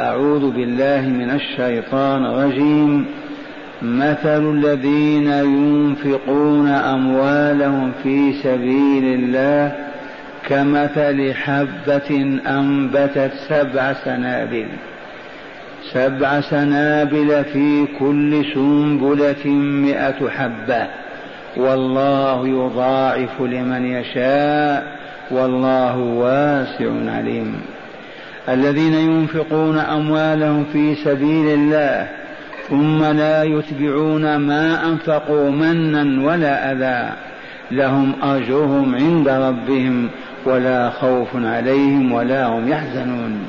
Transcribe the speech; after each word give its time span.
أعوذ 0.00 0.50
بالله 0.50 1.00
من 1.00 1.30
الشيطان 1.30 2.26
الرجيم. 2.26 3.06
مثل 3.82 4.54
الذين 4.54 5.30
ينفقون 5.30 6.68
أموالهم 6.68 7.92
في 8.02 8.32
سبيل 8.32 9.04
الله 9.04 9.72
كمثل 10.48 11.34
حبة 11.34 12.40
أنبتت 12.48 13.30
سبع 13.48 13.92
سنابل. 13.92 14.66
سبع 15.92 16.40
سنابل 16.40 17.44
في 17.44 17.86
كل 17.98 18.44
سنبلة 18.54 19.46
مئة 19.46 20.28
حبة. 20.28 20.86
والله 21.56 22.48
يضاعف 22.48 23.40
لمن 23.40 23.86
يشاء. 23.86 24.98
والله 25.30 25.98
واسع 25.98 26.90
عليم. 27.16 27.54
الذين 28.48 28.94
ينفقون 28.94 29.78
أموالهم 29.78 30.64
في 30.72 30.94
سبيل 30.94 31.46
الله 31.48 32.08
ثم 32.68 33.04
لا 33.04 33.42
يتبعون 33.42 34.36
ما 34.36 34.88
أنفقوا 34.88 35.50
منا 35.50 36.30
ولا 36.30 36.72
أذى. 36.72 37.12
لهم 37.70 38.14
أجرهم 38.22 38.94
عند 38.94 39.28
ربهم 39.28 40.08
ولا 40.46 40.90
خوف 40.90 41.28
عليهم 41.34 42.12
ولا 42.12 42.46
هم 42.46 42.68
يحزنون. 42.68 43.46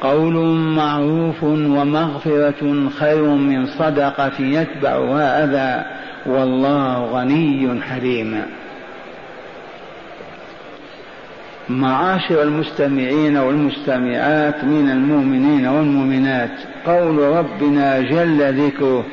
قول 0.00 0.34
معروف 0.56 1.42
ومغفرة 1.44 2.88
خير 2.98 3.24
من 3.24 3.66
صدقة 3.66 4.40
يتبعها 4.40 5.44
أذى. 5.44 5.84
والله 6.26 7.04
غني 7.04 7.82
حليم. 7.82 8.42
معاشر 11.70 12.42
المستمعين 12.42 13.36
والمستمعات 13.36 14.64
من 14.64 14.90
المؤمنين 14.90 15.66
والمؤمنات. 15.66 16.50
قول 16.86 17.18
ربنا 17.18 18.00
جل 18.00 18.66
ذكره 18.66 19.04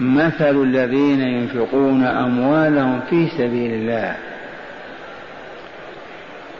مثل 0.00 0.62
الذين 0.62 1.20
ينفقون 1.20 2.04
أموالهم 2.04 3.00
في 3.10 3.28
سبيل 3.28 3.72
الله. 3.72 4.14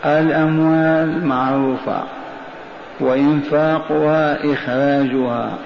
الأموال 0.05 1.27
معروفة 1.27 2.03
وإنفاقها 3.01 4.53
إخراجها 4.53 5.59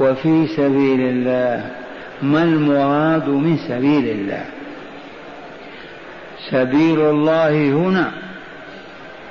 وفي 0.00 0.46
سبيل 0.46 1.00
الله. 1.00 1.70
ما 2.22 2.42
المراد 2.42 3.28
من 3.28 3.56
سبيل 3.56 4.08
الله؟ 4.08 4.44
سبيل 6.50 7.00
الله 7.00 7.72
هنا 7.72 8.21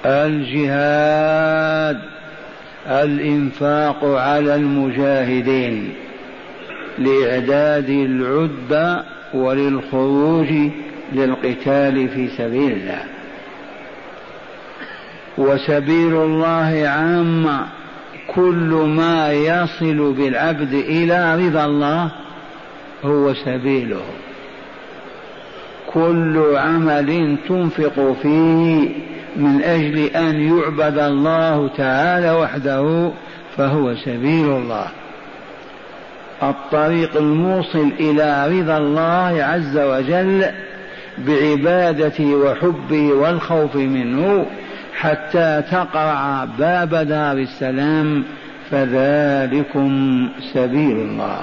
الجهاد 0.06 1.98
الإنفاق 2.88 4.06
على 4.06 4.56
المجاهدين 4.56 5.94
لإعداد 6.98 7.90
العده 7.90 9.04
وللخروج 9.34 10.48
للقتال 11.14 12.10
في 12.10 12.28
سبيل 12.28 12.72
الله. 12.72 13.04
وسبيل 15.38 16.16
الله 16.16 16.88
عامه 16.88 17.66
كل 18.28 18.92
ما 18.98 19.34
يصل 19.34 20.14
بالعبد 20.14 20.74
إلى 20.74 21.48
رضا 21.48 21.66
الله 21.66 22.12
هو 23.04 23.34
سبيله. 23.34 24.02
كل 25.94 26.44
عمل 26.56 27.38
تنفق 27.48 28.16
فيه 28.22 28.90
من 29.36 29.64
أجل 29.64 29.98
أن 30.00 30.58
يعبد 30.58 30.98
الله 30.98 31.68
تعالى 31.78 32.32
وحده 32.32 33.12
فهو 33.58 33.96
سبيل 33.96 34.46
الله. 34.46 34.88
الطريق 36.44 37.18
الموصل 37.18 37.92
إلى 38.00 38.48
رضا 38.48 38.78
الله 38.78 39.44
عز 39.44 39.78
وجل 39.78 40.46
بعبادته 41.18 42.36
وحبه 42.36 43.14
والخوف 43.14 43.76
منه 43.76 44.46
حتى 44.96 45.64
تقرع 45.72 46.46
باب 46.60 46.96
دار 46.96 47.38
السلام 47.38 48.24
فذلكم 48.72 50.30
سبيل 50.54 50.98
الله. 50.98 51.40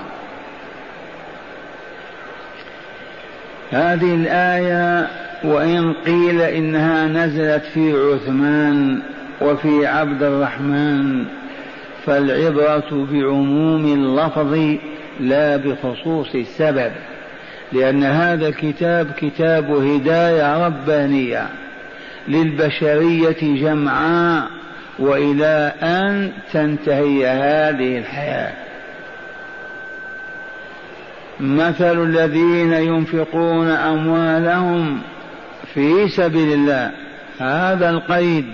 هذه 3.71 4.15
الآية 4.15 5.09
وإن 5.44 5.93
قيل 5.93 6.41
إنها 6.41 7.06
نزلت 7.06 7.65
في 7.75 7.93
عثمان 7.93 9.03
وفي 9.41 9.87
عبد 9.87 10.22
الرحمن 10.22 11.25
فالعبرة 12.06 13.06
بعموم 13.12 13.84
اللفظ 13.84 14.78
لا 15.21 15.56
بخصوص 15.56 16.34
السبب 16.34 16.93
لأن 17.72 18.03
هذا 18.04 18.49
الكتاب 18.49 19.10
كتاب 19.16 19.71
هداية 19.71 20.66
ربانية 20.66 21.47
للبشرية 22.28 23.37
جمعاء 23.41 24.49
وإلى 24.99 25.72
أن 25.82 26.32
تنتهي 26.53 27.26
هذه 27.26 27.99
الحياة. 27.99 28.53
مثل 31.41 32.03
الذين 32.03 32.72
ينفقون 32.72 33.69
أموالهم 33.69 35.00
في 35.75 36.09
سبيل 36.09 36.53
الله 36.53 36.91
هذا 37.39 37.91
القيد 37.91 38.45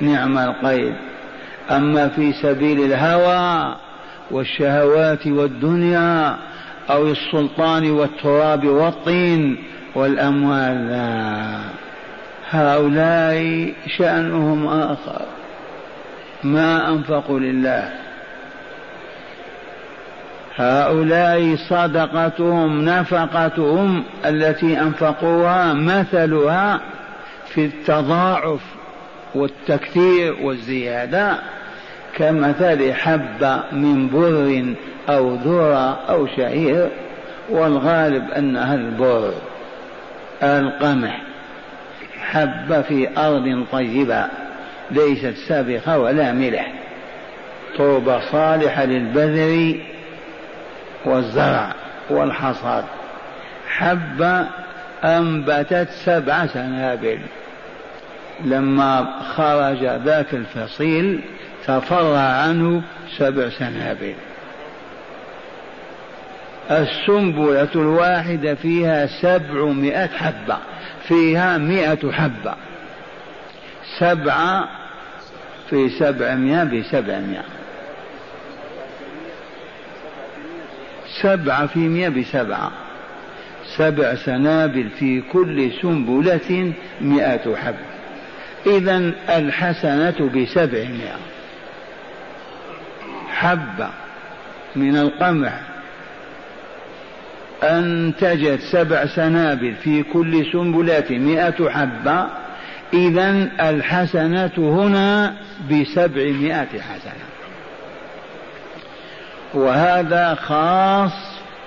نعم 0.00 0.38
القيد. 0.38 0.94
أما 1.70 2.08
في 2.08 2.32
سبيل 2.32 2.92
الهوى 2.92 3.76
والشهوات 4.30 5.26
والدنيا 5.26 6.36
أو 6.90 7.06
السلطان 7.06 7.90
والتراب 7.90 8.66
والطين 8.66 9.56
والأموال 9.94 10.88
لا. 10.88 11.58
هؤلاء 12.50 13.72
شأنهم 13.98 14.66
آخر. 14.66 15.22
ما 16.44 16.88
أنفقوا 16.88 17.40
لله. 17.40 18.07
هؤلاء 20.58 21.56
صدقتهم 21.56 22.84
نفقتهم 22.84 24.04
التي 24.26 24.80
أنفقوها 24.80 25.74
مثلها 25.74 26.80
في 27.46 27.64
التضاعف 27.64 28.60
والتكثير 29.34 30.36
والزيادة 30.42 31.38
كمثل 32.16 32.92
حبة 32.92 33.62
من 33.72 34.08
بر 34.08 34.74
أو 35.08 35.34
ذرة 35.34 35.98
أو 36.10 36.26
شعير 36.26 36.88
والغالب 37.50 38.30
أنها 38.30 38.74
البر 38.74 39.32
القمح. 40.42 41.22
حبة 42.20 42.82
في 42.82 43.18
أرض 43.18 43.64
طيبة 43.72 44.24
ليست 44.90 45.34
سابقة 45.48 45.98
ولا 45.98 46.32
ملح. 46.32 46.72
طوبى 47.76 48.18
صالحة 48.32 48.84
للبذر 48.84 49.78
والزرع 51.08 51.74
والحصاد. 52.10 52.84
حبة 53.68 54.46
أنبتت 55.04 55.88
سبع 56.04 56.46
سنابل. 56.46 57.18
لما 58.44 59.06
خرج 59.36 59.84
ذاك 59.84 60.34
الفصيل 60.34 61.20
تفرع 61.66 62.18
عنه 62.18 62.82
سبع 63.18 63.48
سنابل. 63.48 64.14
السنبلة 66.70 67.68
الواحدة 67.74 68.54
فيها 68.54 69.06
سبعمائة 69.06 70.06
حبة 70.06 70.56
فيها 71.08 71.58
مائة 71.58 72.12
حبة. 72.12 72.54
سبعة 73.98 74.68
في 75.70 75.88
سبعمائة 75.88 76.64
بسبعمائة. 76.64 77.57
سبعة 81.22 81.66
في 81.66 81.78
مئة 81.78 82.08
بسبعة. 82.08 82.70
سبع 83.76 84.14
سنابل 84.14 84.88
في 84.98 85.20
كل 85.20 85.70
سنبلة 85.82 86.72
مئة 87.00 87.56
حب 87.56 87.74
إذا 88.66 89.12
الحسنة 89.28 90.30
بسبعمائة. 90.34 91.18
حبة 93.28 93.88
من 94.76 94.96
القمح. 94.96 95.60
أنتجت 97.62 98.60
سبع 98.60 99.06
سنابل 99.06 99.74
في 99.74 100.02
كل 100.02 100.46
سنبلة 100.52 101.04
مئة 101.10 101.70
حبة. 101.70 102.26
إذا 102.92 103.48
الحسنة 103.60 104.52
هنا 104.58 105.36
بسبعمائة 105.70 106.80
حسنة. 106.80 107.27
وهذا 109.54 110.34
خاص 110.34 111.12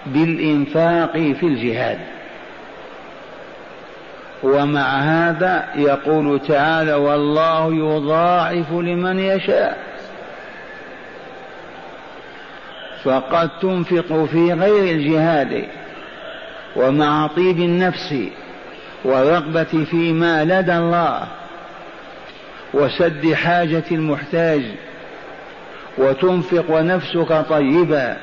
بالإنفاق 0.05 1.11
في 1.11 1.43
الجهاد. 1.43 1.99
ومع 4.43 4.99
هذا 4.99 5.65
يقول 5.75 6.39
تعالى 6.47 6.93
والله 6.93 7.73
يضاعف 7.75 8.71
لمن 8.71 9.19
يشاء. 9.19 9.91
فقد 13.03 13.49
تنفق 13.61 14.25
في 14.25 14.53
غير 14.53 14.95
الجهاد 14.95 15.65
ومع 16.75 17.27
طيب 17.27 17.59
النفس 17.59 18.15
ورغبة 19.03 19.85
فيما 19.91 20.43
لدى 20.45 20.77
الله 20.77 21.27
وسد 22.73 23.33
حاجة 23.33 23.83
المحتاج 23.91 24.61
وتنفق 25.97 26.65
ونفسك 26.69 27.45
طيبة 27.49 28.15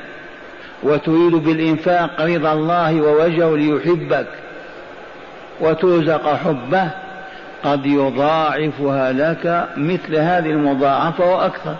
وتريد 0.82 1.32
بالإنفاق 1.32 2.20
رضا 2.20 2.52
الله 2.52 3.00
ووجهه 3.00 3.56
ليحبك 3.56 4.26
وترزق 5.60 6.34
حبه 6.34 6.90
قد 7.64 7.86
يضاعفها 7.86 9.12
لك 9.12 9.68
مثل 9.76 10.16
هذه 10.16 10.50
المضاعفة 10.50 11.34
وأكثر. 11.34 11.74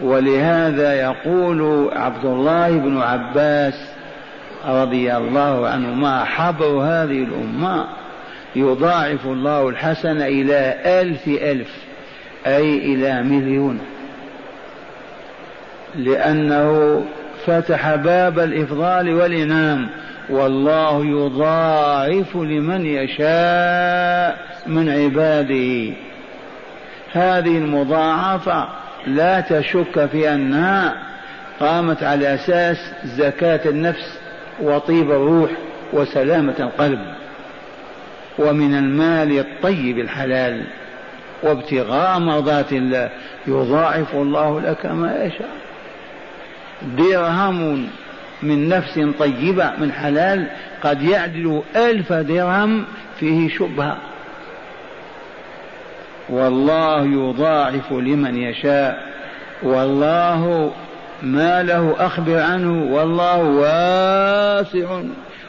ولهذا 0.00 0.94
يقول 0.94 1.90
عبد 1.92 2.24
الله 2.24 2.70
بن 2.70 3.00
عباس 3.00 3.74
رضي 4.66 5.16
الله 5.16 5.68
عنهما 5.68 6.24
حبر 6.24 6.66
هذه 6.66 7.22
الأمة؟ 7.22 7.84
يضاعف 8.56 9.26
الله 9.26 9.68
الحسن 9.68 10.22
إلى 10.22 10.76
ألف 10.84 11.28
ألف. 11.28 11.85
أي 12.46 12.94
إلى 12.94 13.22
مليون. 13.22 13.80
لأنه 15.94 17.04
فتح 17.46 17.94
باب 17.94 18.38
الإفضال 18.38 19.14
والإنام 19.14 19.88
والله 20.28 21.06
يضاعف 21.06 22.36
لمن 22.36 22.86
يشاء 22.86 24.38
من 24.66 24.88
عباده. 24.88 25.94
هذه 27.12 27.58
المضاعفة 27.58 28.68
لا 29.06 29.40
تشك 29.40 30.06
في 30.06 30.34
أنها 30.34 30.94
قامت 31.60 32.02
على 32.02 32.34
أساس 32.34 32.76
زكاة 33.04 33.60
النفس 33.66 34.18
وطيب 34.62 35.10
الروح 35.10 35.50
وسلامة 35.92 36.54
القلب. 36.60 37.00
ومن 38.38 38.74
المال 38.74 39.38
الطيب 39.38 39.98
الحلال. 39.98 40.62
وابتغاء 41.46 42.18
مرضات 42.18 42.72
الله. 42.72 43.10
يضاعف 43.46 44.14
الله 44.14 44.60
لك 44.60 44.86
ما 44.86 45.24
يشاء. 45.24 45.50
درهم 46.82 47.88
من 48.42 48.68
نفس 48.68 49.00
طيبة 49.18 49.70
من 49.78 49.92
حلال 49.92 50.46
قد 50.82 51.02
يعدل 51.02 51.62
ألف 51.76 52.12
درهم 52.12 52.84
فيه 53.20 53.48
شبهة. 53.48 53.96
والله 56.28 57.04
يضاعف 57.06 57.92
لمن 57.92 58.36
يشاء. 58.36 58.98
والله 59.62 60.72
ما 61.22 61.62
له 61.62 61.94
أخبر 61.98 62.40
عنه 62.40 62.94
والله 62.94 63.38
واسع. 63.42 65.02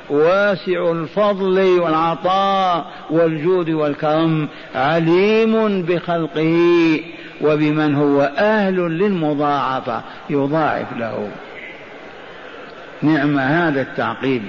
واسع 0.10 0.92
الفضل 0.92 1.80
والعطاء 1.80 2.86
والجود 3.10 3.70
والكرم 3.70 4.48
عليم 4.76 5.82
بخلقه 5.82 7.00
وبمن 7.42 7.96
هو 7.96 8.22
أهل 8.38 8.76
للمضاعفة 8.76 10.02
يضاعف 10.30 10.94
له. 10.98 11.30
نعم 13.02 13.40
هذا 13.40 13.82
التعقيب 13.82 14.44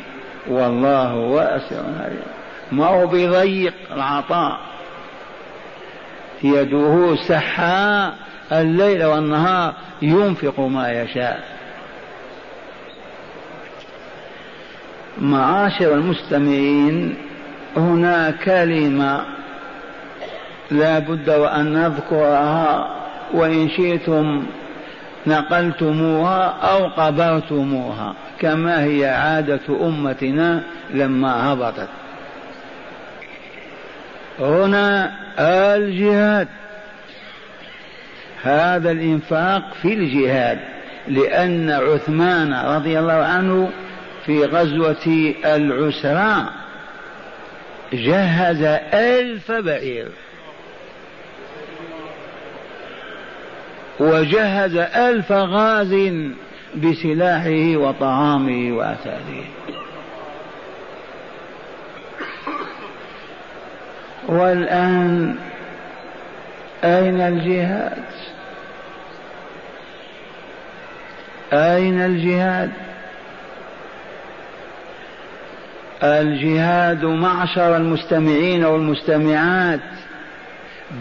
والله 0.49 1.15
واسع 1.15 1.77
عليم. 2.01 2.23
ما 2.73 2.87
هو 2.87 3.07
بيضيق 3.07 3.75
العطاء. 3.93 4.59
يده 6.43 7.17
سحاء 7.29 8.15
الليل 8.53 9.05
والنهار 9.05 9.75
ينفق 10.03 10.61
ما 10.61 10.93
يشاء. 10.93 11.58
معاشر 15.21 15.95
المستمعين 15.95 17.15
هنا 17.77 18.31
كلمة 18.45 19.21
لا 20.71 20.99
بد 20.99 21.31
وأن 21.31 21.73
نذكرها 21.73 22.89
وإن 23.35 23.69
شئتم 23.69 24.47
نقلتموها 25.27 26.45
أو 26.63 26.87
قبرتموها 26.87 28.15
كما 28.41 28.85
هي 28.85 29.07
عادة 29.07 29.61
أمتنا 29.81 30.63
لما 30.95 31.53
هبطت. 31.53 31.89
هنا 34.41 35.13
الجهاد. 35.39 36.49
هذا 38.43 38.91
الإنفاق 38.91 39.75
في 39.83 39.95
الجهاد 39.95 40.59
لأن 41.09 41.71
عثمان 41.71 42.55
رضي 42.55 42.99
الله 42.99 43.13
عنه 43.13 43.71
في 44.29 44.45
غزوة 44.45 45.35
العسرى 45.45 46.49
جهز 47.93 48.63
ألف 48.95 49.53
بعير. 49.53 50.09
وجهز 54.01 54.77
ألف 54.77 55.33
غاز 55.33 55.95
بسلاحه 56.77 57.77
وطعامه 57.77 58.77
وأثاثه. 58.77 59.45
والآن 64.29 65.37
أين 66.85 67.21
الجهاد؟ 67.21 68.05
أين 71.53 72.01
الجهاد؟ 72.01 72.88
الجهاد 76.03 77.05
معشر 77.05 77.77
المستمعين 77.77 78.65
والمستمعات 78.65 79.81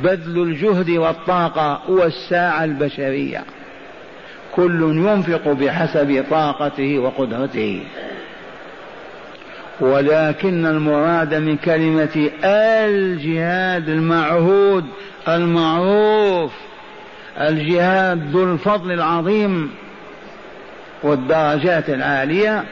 بذل 0.03 0.41
الجهد 0.41 0.89
والطاقة 0.89 1.81
والساعة 1.89 2.63
البشرية. 2.63 3.43
كل 4.55 4.81
ينفق 4.81 5.51
بحسب 5.51 6.25
طاقته 6.29 6.99
وقدرته. 6.99 7.83
ولكن 9.79 10.65
المراد 10.65 11.33
من 11.33 11.57
كلمة 11.57 12.29
الجهاد 12.43 13.89
المعهود 13.89 14.85
المعروف 15.27 16.51
الجهاد 17.39 18.31
ذو 18.31 18.43
الفضل 18.43 18.91
العظيم 18.91 19.71
والدرجات 21.03 21.89
العالية 21.89 22.63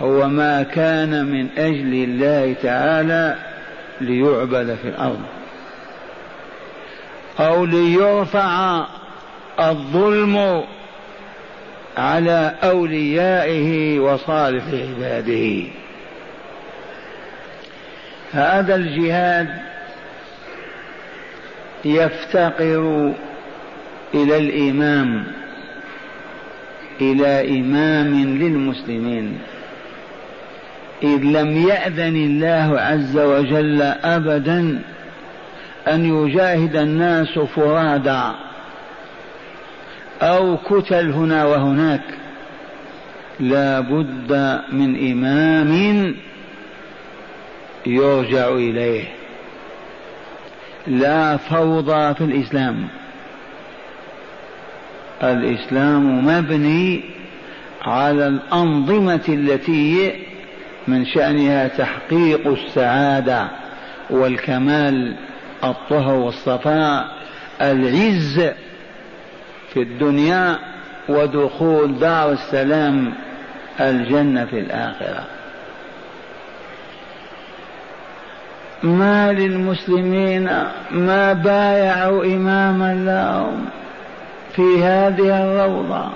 هو 0.00 0.28
ما 0.28 0.62
كان 0.62 1.26
من 1.26 1.48
أجل 1.58 1.94
الله 1.94 2.54
تعالى 2.62 3.36
ليعبد 4.00 4.78
في 4.82 4.88
الأرض. 4.88 5.22
أو 7.40 7.64
ليرفع 7.64 8.84
الظلم 9.60 10.64
على 11.96 12.54
أوليائه 12.62 13.98
وصالح 14.00 14.64
عباده. 14.72 15.62
هذا 18.32 18.74
الجهاد 18.74 19.48
يفتقر 21.84 23.12
إلى 24.14 24.36
الإمام 24.36 25.24
إلى 27.00 27.60
إمام 27.60 28.24
للمسلمين. 28.38 29.38
إذ 31.02 31.22
لم 31.22 31.68
يأذن 31.68 32.16
الله 32.16 32.80
عز 32.80 33.18
وجل 33.18 33.82
أبدا 33.82 34.82
أن 35.88 36.04
يجاهد 36.04 36.76
الناس 36.76 37.38
فرادى 37.38 38.22
أو 40.22 40.56
كتل 40.56 41.10
هنا 41.10 41.44
وهناك. 41.44 42.04
لا 43.40 43.80
بد 43.80 44.60
من 44.72 45.10
إمام 45.12 46.14
يرجع 47.86 48.48
إليه. 48.48 49.04
لا 50.86 51.36
فوضى 51.36 52.14
في 52.14 52.24
الإسلام. 52.24 52.88
الإسلام 55.22 56.26
مبني 56.26 57.00
على 57.82 58.26
الأنظمة 58.26 59.24
التي 59.28 60.12
من 60.88 61.04
شأنها 61.04 61.68
تحقيق 61.68 62.46
السعادة 62.46 63.48
والكمال 64.10 65.16
الطهر 65.64 66.14
والصفاء 66.14 67.08
العز 67.60 68.50
في 69.72 69.82
الدنيا 69.82 70.58
ودخول 71.08 71.98
دار 71.98 72.32
السلام 72.32 73.14
الجنة 73.80 74.44
في 74.44 74.58
الآخرة. 74.60 75.24
ما 78.82 79.32
للمسلمين 79.32 80.50
ما 80.90 81.32
بايعوا 81.32 82.24
إماما 82.24 82.94
لهم 82.94 83.64
في 84.56 84.82
هذه 84.84 85.44
الروضة. 85.44 86.08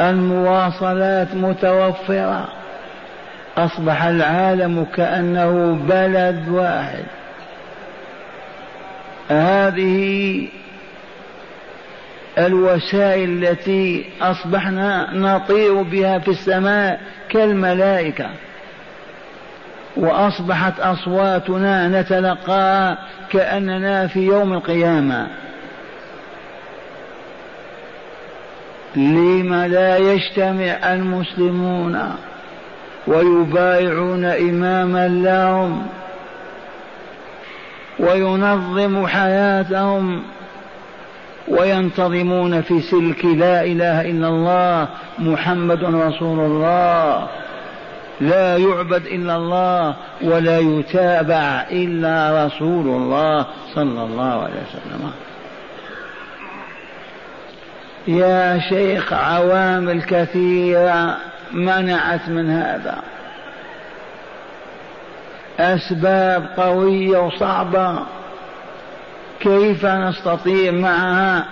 المواصلات 0.00 1.34
متوفرة. 1.34 2.61
أصبح 3.56 4.04
العالم 4.04 4.86
كأنه 4.96 5.78
بلد 5.88 6.48
واحد. 6.48 7.04
هذه 9.28 10.48
الوسائل 12.38 13.44
التي 13.44 14.04
أصبحنا 14.20 15.14
نطير 15.14 15.82
بها 15.82 16.18
في 16.18 16.28
السماء 16.28 17.00
كالملائكة. 17.28 18.26
وأصبحت 19.96 20.80
أصواتنا 20.80 22.00
نتلقاها 22.00 22.98
كأننا 23.30 24.06
في 24.06 24.20
يوم 24.20 24.52
القيامة. 24.52 25.26
لم 28.96 29.54
لا 29.54 29.96
يجتمع 29.96 30.92
المسلمون؟ 30.94 32.16
ويبايعون 33.06 34.24
إماما 34.24 35.08
لهم 35.08 35.86
وينظم 37.98 39.06
حياتهم 39.06 40.22
وينتظمون 41.48 42.62
في 42.62 42.80
سلك 42.80 43.24
لا 43.24 43.64
إله 43.64 44.00
إلا 44.10 44.28
الله 44.28 44.88
محمد 45.18 45.84
رسول 45.84 46.40
الله. 46.40 47.28
لا 48.20 48.56
يعبد 48.56 49.06
إلا 49.06 49.36
الله 49.36 49.94
ولا 50.22 50.58
يتابع 50.58 51.66
إلا 51.70 52.46
رسول 52.46 52.86
الله 52.86 53.46
صلى 53.74 54.02
الله 54.02 54.42
عليه 54.42 54.62
وسلم. 54.68 55.10
يا 58.06 58.58
شيخ 58.68 59.12
عوامل 59.12 60.02
كثيره 60.02 61.16
منعت 61.52 62.28
من 62.28 62.50
هذا. 62.50 62.98
أسباب 65.60 66.48
قوية 66.56 67.18
وصعبة. 67.18 67.98
كيف 69.40 69.86
نستطيع 69.86 70.72
معها 70.72 71.44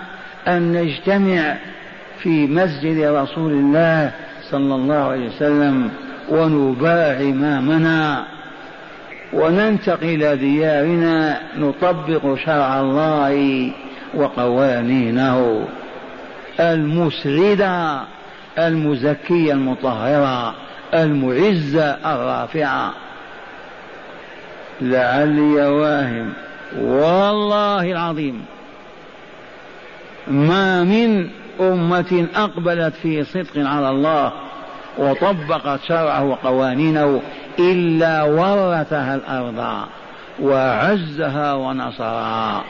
أن 0.47 0.71
نجتمع 0.71 1.55
في 2.19 2.47
مسجد 2.47 3.03
رسول 3.03 3.51
الله 3.51 4.11
صلى 4.49 4.75
الله 4.75 4.95
عليه 4.95 5.27
وسلم 5.27 5.89
ونباع 6.29 7.19
إمامنا 7.21 8.25
وننتقل 9.33 10.03
إلى 10.03 10.35
ديارنا 10.35 11.37
نطبق 11.57 12.35
شرع 12.45 12.79
الله 12.79 13.71
وقوانينه 14.13 15.65
المسعدة 16.59 18.01
المزكية 18.57 19.53
المطهرة 19.53 20.55
المعزة 20.93 21.89
الرافعة. 21.91 22.93
لعلي 24.81 25.67
واهم 25.67 26.33
والله 26.79 27.91
العظيم 27.91 28.45
ما 30.27 30.83
من 30.83 31.29
أمة 31.59 32.27
أقبلت 32.35 32.93
في 32.95 33.23
صدق 33.23 33.57
على 33.57 33.89
الله 33.89 34.31
وطبقت 34.97 35.79
شرعه 35.87 36.23
وقوانينه 36.23 37.21
إلا 37.59 38.23
ورثها 38.23 39.15
الأرض 39.15 39.85
وعزها 40.41 41.53
ونصرها. 41.53 42.63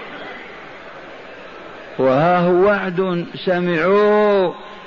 وها 1.99 2.39
هو 2.39 2.65
وعد 2.65 3.25
سمعوه. 3.45 4.55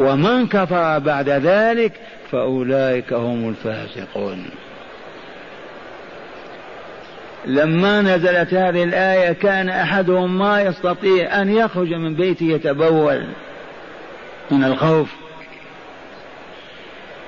ومن 0.00 0.46
كفر 0.46 0.98
بعد 0.98 1.28
ذلك 1.28 1.92
فأولئك 2.30 3.12
هم 3.12 3.48
الفاسقون. 3.48 4.50
لما 7.46 8.02
نزلت 8.02 8.54
هذه 8.54 8.84
الآية 8.84 9.32
كان 9.32 9.68
أحدهم 9.68 10.38
ما 10.38 10.62
يستطيع 10.62 11.42
أن 11.42 11.56
يخرج 11.56 11.94
من 11.94 12.14
بيته 12.14 12.46
يتبول 12.46 13.24
من 14.50 14.64
الخوف. 14.64 15.14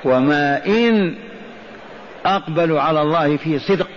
وما 0.05 0.67
إن 0.67 1.15
أقبلوا 2.27 2.81
على 2.81 3.03
الله 3.03 3.37
في 3.37 3.59
صدق 3.59 3.91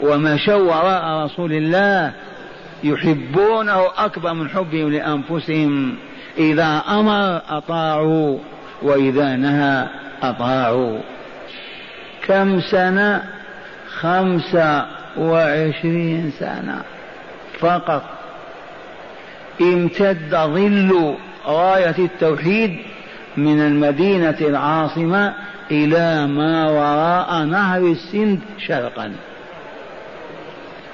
ومشوا 0.00 0.54
وراء 0.54 1.24
رسول 1.24 1.52
الله 1.52 2.12
يحبونه 2.84 3.86
أكبر 3.96 4.34
من 4.34 4.48
حبهم 4.48 4.92
لأنفسهم. 4.92 5.96
إذا 6.38 6.82
أمر 6.88 7.42
أطاعوا 7.48 8.38
وإذا 8.82 9.36
نهى 9.36 9.86
أطاعوا. 10.22 10.98
كم 12.26 12.60
سنة؟ 12.60 13.22
خمسة 14.00 14.86
وعشرين 15.18 16.32
سنة 16.38 16.82
فقط. 17.58 18.02
امتد 19.60 20.30
ظل 20.30 21.14
راية 21.46 21.98
التوحيد 21.98 22.78
من 23.36 23.60
المدينة 23.60 24.36
العاصمة 24.40 25.34
إلى 25.70 26.26
ما 26.26 26.70
وراء 26.70 27.44
نهر 27.44 27.80
السند 27.80 28.40
شرقا 28.58 29.12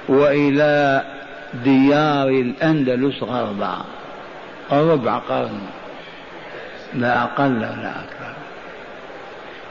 وإلى 0.09 1.03
ديار 1.63 2.29
الأندلس 2.29 3.23
غربا. 3.23 3.77
ربع 4.71 5.17
قرن 5.17 5.59
لا 6.93 7.23
أقل 7.23 7.55
ولا 7.55 7.89
أكثر 7.89 8.33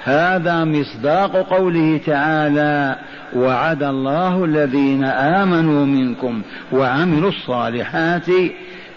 هذا 0.04 0.64
مصداق 0.64 1.37
قوله 1.37 2.00
تعالى 2.07 2.97
وعد 3.37 3.83
الله 3.83 4.45
الذين 4.45 5.04
آمنوا 5.04 5.87
منكم 5.87 6.42
وعملوا 6.73 7.28
الصالحات. 7.28 8.26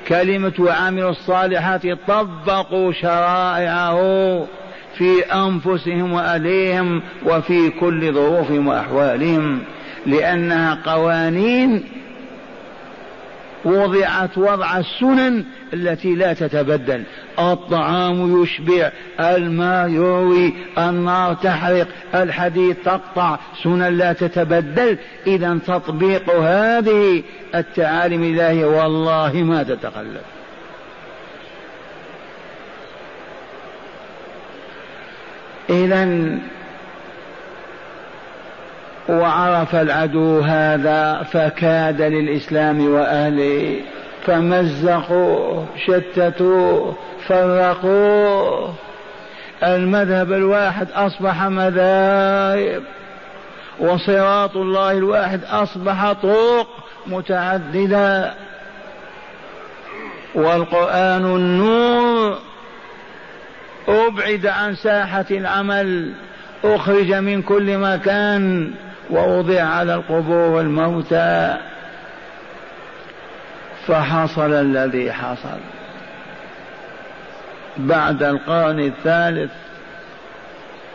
كلمة 0.07 0.53
وعملوا 0.59 1.09
الصالحات 1.09 1.81
طبقوا 2.07 2.91
شرائعه 2.91 3.99
في 4.97 5.21
أنفسهم 5.33 6.13
واليهم 6.13 7.01
وفي 7.25 7.69
كل 7.69 8.13
ظروفهم 8.13 8.67
وأحوالهم 8.67 9.59
لأنها 10.05 10.77
قوانين 10.85 11.83
وضعت 13.65 14.37
وضع 14.37 14.77
السنن 14.77 15.43
التي 15.73 16.15
لا 16.15 16.33
تتبدل. 16.33 17.03
الطعام 17.39 18.43
يشبع 18.43 18.91
الماء 19.19 19.89
يروي 19.89 20.53
النار 20.77 21.33
تحرق 21.33 21.87
الحديد 22.15 22.75
تقطع. 22.85 23.39
سنن 23.63 23.97
لا 23.97 24.13
تتبدل. 24.13 24.97
إذا 25.27 25.59
تطبيق 25.67 26.29
هذه 26.29 27.23
التعاليم 27.55 28.23
الالهيه 28.23 28.65
والله 28.65 29.33
ما 29.33 29.63
تتخلف 29.63 30.21
اذا 35.69 36.37
وعرف 39.09 39.75
العدو 39.75 40.39
هذا 40.39 41.23
فكاد 41.31 42.01
للإسلام 42.01 42.93
وأهله 42.93 43.81
فمزقوه 44.25 45.65
شتتوه 45.85 46.95
فرقوه 47.27 48.73
المذهب 49.63 50.33
الواحد 50.33 50.87
أصبح 50.91 51.43
مذاهب 51.43 52.83
وصراط 53.79 54.57
الله 54.57 54.91
الواحد 54.91 55.39
أصبح 55.43 56.11
طرق 56.11 56.67
متعددة. 57.07 58.33
والقرآن 60.35 61.25
النور 61.25 62.37
أبعد 63.87 64.45
عن 64.45 64.75
ساحة 64.75 65.25
العمل 65.31 66.13
أخرج 66.63 67.13
من 67.13 67.41
كل 67.41 67.77
مكان. 67.77 68.73
ووضع 69.13 69.61
على 69.61 69.95
القبور 69.95 70.49
والموتى 70.49 71.57
فحصل 73.87 74.53
الذي 74.53 75.11
حصل. 75.11 75.59
بعد 77.77 78.23
القرن 78.23 78.79
الثالث 78.79 79.51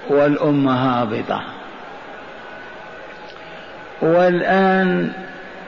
والأمة 0.08 0.72
هابطة. 0.72 1.42
والآن 4.02 5.12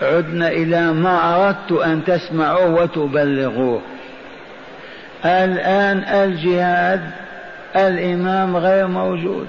عدنا 0.03 0.49
إلى 0.49 0.93
ما 0.93 1.47
أردت 1.47 1.73
أن 1.73 2.05
تسمعوه 2.05 2.71
وتبلغوه. 2.71 3.81
الآن 5.25 5.99
الجهاد 5.99 7.11
الإمام 7.77 8.57
غير 8.57 8.87
موجود. 8.87 9.47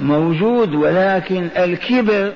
موجود 0.00 0.74
ولكن 0.74 1.48
الكبر 1.56 2.32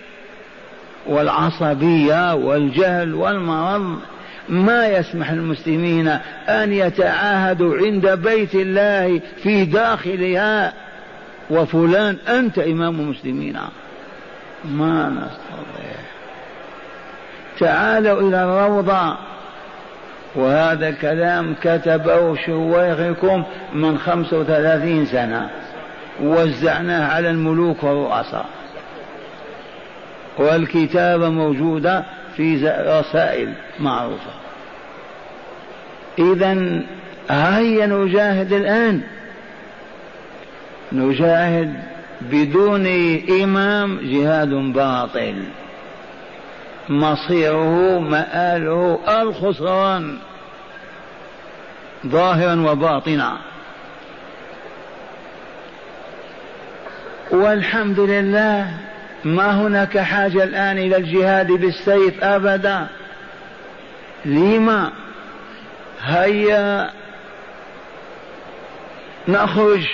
والعصبية 1.06 2.34
والجهل 2.34 3.14
والمرض 3.14 3.98
ما 4.48 4.86
يسمح 4.86 5.30
المسلمين 5.30 6.08
أن 6.48 6.72
يتعاهدوا 6.72 7.76
عند 7.76 8.08
بيت 8.08 8.54
الله 8.54 9.20
في 9.42 9.64
داخلها. 9.64 10.72
وفلان 11.50 12.16
أنت 12.28 12.58
إمام 12.58 13.00
المسلمين 13.00 13.58
ما 14.64 15.08
نستطيع. 15.08 15.96
تعالوا 17.58 18.20
إلى 18.20 18.44
الروضة. 18.44 19.16
وهذا 20.34 20.90
كلام 20.90 21.54
كتبه 21.62 22.36
شويخكم 22.46 23.44
من 23.72 23.98
خمس 23.98 24.32
وثلاثين 24.32 25.06
سنة. 25.06 25.50
وزعناه 26.20 27.14
على 27.14 27.30
الملوك 27.30 27.84
والرؤساء. 27.84 28.46
والكتابة 30.38 31.28
موجودة 31.28 32.04
في 32.36 32.68
رسائل 32.86 33.52
معروفة. 33.80 34.30
إذا 36.18 36.80
هيا 37.30 37.86
نجاهد 37.86 38.52
الآن. 38.52 39.00
نجاهد 40.92 41.82
بدون 42.20 42.86
إمام 43.42 44.00
جهاد 44.02 44.48
باطل. 44.48 45.42
مصيره 46.88 47.98
مآله 47.98 48.98
الخسران. 49.22 50.18
ظاهرا 52.06 52.70
وباطنا. 52.70 53.51
والحمد 57.32 58.00
لله 58.00 58.66
ما 59.24 59.50
هناك 59.60 59.98
حاجة 59.98 60.44
الآن 60.44 60.78
إلى 60.78 60.96
الجهاد 60.96 61.46
بالسيف 61.46 62.24
أبدا. 62.24 62.86
لما؟ 64.24 64.90
هيا 66.02 66.90
نخرج 69.28 69.86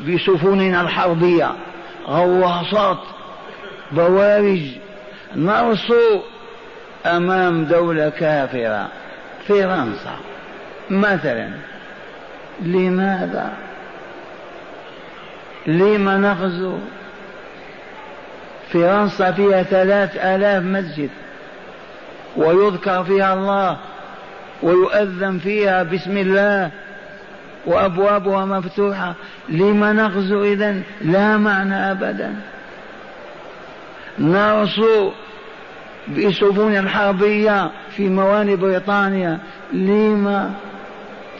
بسفننا 0.00 0.80
الحربية 0.80 1.52
غواصات 2.06 2.98
بوارج 3.92 4.62
نرسو 5.36 6.20
أمام 7.06 7.64
دولة 7.64 8.08
كافرة 8.08 8.88
فرنسا. 9.48 10.16
مثلا. 10.90 11.50
لماذا؟ 12.60 13.69
لما 15.66 16.16
نغزو؟ 16.16 16.78
فرنسا 18.72 19.32
فيها 19.32 19.62
ثلاث 19.62 20.16
آلاف 20.16 20.62
مسجد 20.62 21.10
ويذكر 22.36 23.04
فيها 23.04 23.34
الله 23.34 23.76
ويؤذن 24.62 25.38
فيها 25.38 25.82
بسم 25.82 26.18
الله 26.18 26.70
وأبوابها 27.66 28.44
مفتوحة. 28.44 29.14
لما 29.48 29.92
نغزو 29.92 30.44
إذن؟ 30.44 30.82
لا 31.00 31.36
معنى 31.36 31.90
أبدا. 31.90 32.34
نرسو 34.18 35.10
بسفن 36.08 36.76
الحربية 36.76 37.70
في 37.96 38.08
موانئ 38.08 38.56
بريطانيا. 38.56 39.38
لما 39.72 40.50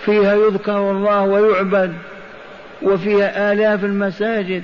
فيها 0.04 0.34
يذكر 0.34 0.90
الله 0.90 1.22
ويعبد؟ 1.22 1.94
وفيها 2.82 3.52
آلاف 3.52 3.84
المساجد. 3.84 4.62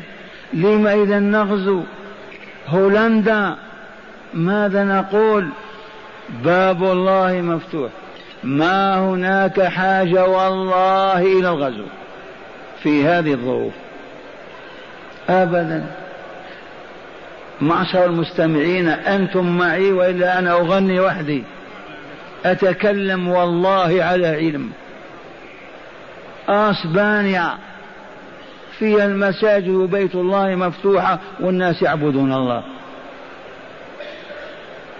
لما 0.52 0.94
إذا 0.94 1.18
نغزو 1.18 1.82
هولندا؟ 2.68 3.56
ماذا 4.34 4.84
نقول؟ 4.84 5.48
باب 6.44 6.84
الله 6.84 7.32
مفتوح. 7.32 7.90
ما 8.44 8.98
هناك 8.98 9.62
حاجة 9.62 10.26
والله 10.26 11.18
إلى 11.18 11.48
الغزو 11.48 11.84
في 12.82 13.06
هذه 13.06 13.32
الظروف. 13.32 13.72
أبدا. 15.28 15.86
معشر 17.60 18.04
المستمعين 18.04 18.88
أنتم 18.88 19.58
معي 19.58 19.92
وإلا 19.92 20.38
أنا 20.38 20.52
أغني 20.52 21.00
وحدي. 21.00 21.44
أتكلم 22.44 23.28
والله 23.28 24.04
على 24.04 24.26
علم. 24.26 24.70
أسبانيا. 26.48 27.65
فيها 28.78 29.04
المساجد 29.04 29.68
وبيت 29.68 30.14
الله 30.14 30.54
مفتوحة 30.54 31.18
والناس 31.40 31.82
يعبدون 31.82 32.32
الله. 32.32 32.62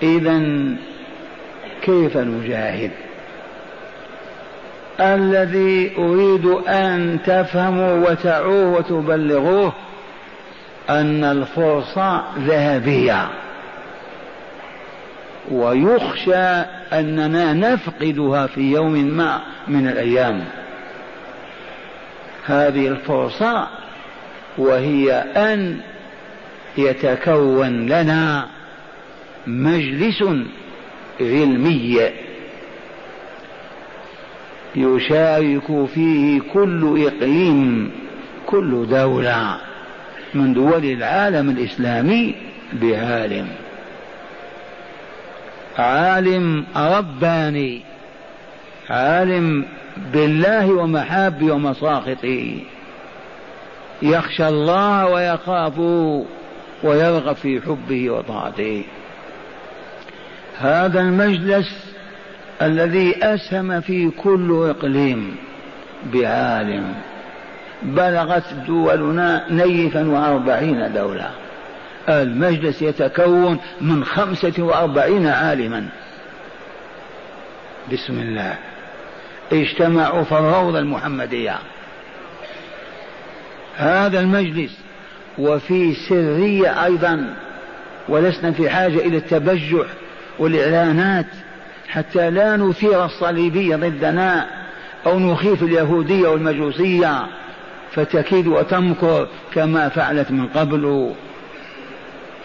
إذا 0.02 0.42
كيف 1.82 2.16
نجاهد؟ 2.16 2.90
الذي 5.00 5.92
أريد 5.98 6.46
أن 6.68 7.18
تفهموا 7.26 8.10
وتعوه 8.10 8.72
وتبلغوه 8.78 9.72
أن 10.90 11.24
الفرصة 11.24 12.22
ذهبية. 12.38 13.28
ويخشى 15.50 16.44
أننا 16.92 17.52
نفقدها 17.52 18.46
في 18.46 18.60
يوم 18.60 18.92
ما 18.92 19.40
من 19.68 19.88
الأيام. 19.88 20.44
هذه 22.46 22.88
الفرصة 22.88 23.68
وهي 24.58 25.12
أن 25.36 25.80
يتكون 26.78 27.86
لنا 27.86 28.46
مجلس 29.46 30.24
علمي 31.20 32.10
يشارك 34.76 35.86
فيه 35.94 36.40
كل 36.52 37.06
إقليم 37.06 37.90
كل 38.46 38.86
دولة 38.90 39.56
من 40.34 40.54
دول 40.54 40.84
العالم 40.84 41.50
الإسلامي 41.50 42.34
بعالم. 42.72 43.48
عالم 45.78 46.64
رباني 46.76 47.82
عالم 48.90 49.64
بالله 50.12 50.72
ومحابه 50.72 51.52
ومساخطه 51.52 52.60
يخشى 54.02 54.48
الله 54.48 55.06
ويخافه 55.06 56.24
ويرغب 56.82 57.36
في 57.36 57.60
حبه 57.60 58.10
وطاعته. 58.10 58.84
هذا 60.58 61.00
المجلس 61.00 61.94
الذي 62.62 63.24
أسهم 63.24 63.80
في 63.80 64.10
كل 64.10 64.66
إقليم 64.70 65.36
بعالم. 66.12 66.94
بلغت 67.82 68.54
دولنا 68.66 69.44
نيفا 69.50 70.08
وأربعين 70.08 70.92
دولة. 70.92 71.30
المجلس 72.08 72.82
يتكون 72.82 73.58
من 73.80 74.04
خمسة 74.04 74.62
وأربعين 74.62 75.26
عالما. 75.26 75.88
بسم 77.92 78.20
الله. 78.20 78.54
اجتمعوا 79.52 80.22
في 80.22 80.32
الروضة 80.32 80.78
المحمدية. 80.78 81.58
هذا 83.76 84.20
المجلس 84.20 84.78
وفي 85.38 85.94
سرية 85.94 86.84
أيضا 86.84 87.34
ولسنا 88.08 88.52
في 88.52 88.70
حاجة 88.70 88.98
إلى 88.98 89.16
التبجح 89.16 89.86
والإعلانات 90.38 91.26
حتى 91.88 92.30
لا 92.30 92.56
نثير 92.56 93.04
الصليبية 93.04 93.76
ضدنا 93.76 94.46
أو 95.06 95.18
نخيف 95.18 95.62
اليهودية 95.62 96.28
والمجوسية. 96.28 97.26
فتكيد 97.92 98.46
وتمكر 98.46 99.28
كما 99.54 99.88
فعلت 99.88 100.30
من 100.30 100.46
قبل 100.46 101.14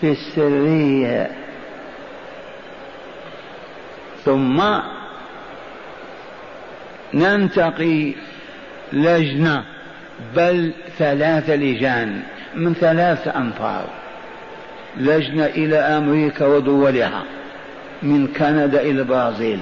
في 0.01 0.11
السرية. 0.11 1.31
ثم 4.25 4.61
ننتقي 7.13 8.13
لجنة 8.93 9.63
بل 10.35 10.73
ثلاث 10.97 11.49
لجان 11.49 12.21
من 12.55 12.73
ثلاث 12.73 13.27
أنفار. 13.27 13.85
لجنة 14.97 15.45
إلى 15.45 15.77
أمريكا 15.77 16.45
ودولها 16.45 17.23
من 18.03 18.27
كندا 18.27 18.81
إلى 18.81 19.01
البرازيل. 19.01 19.59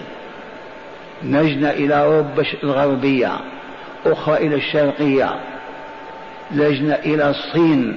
لجنة 1.23 1.69
إلى 1.69 1.99
أوروبا 2.01 2.43
الغربية 2.63 3.31
أخرى 4.05 4.37
إلى 4.37 4.55
الشرقية. 4.55 5.39
لجنة 6.51 6.93
إلى 6.93 7.29
الصين 7.29 7.95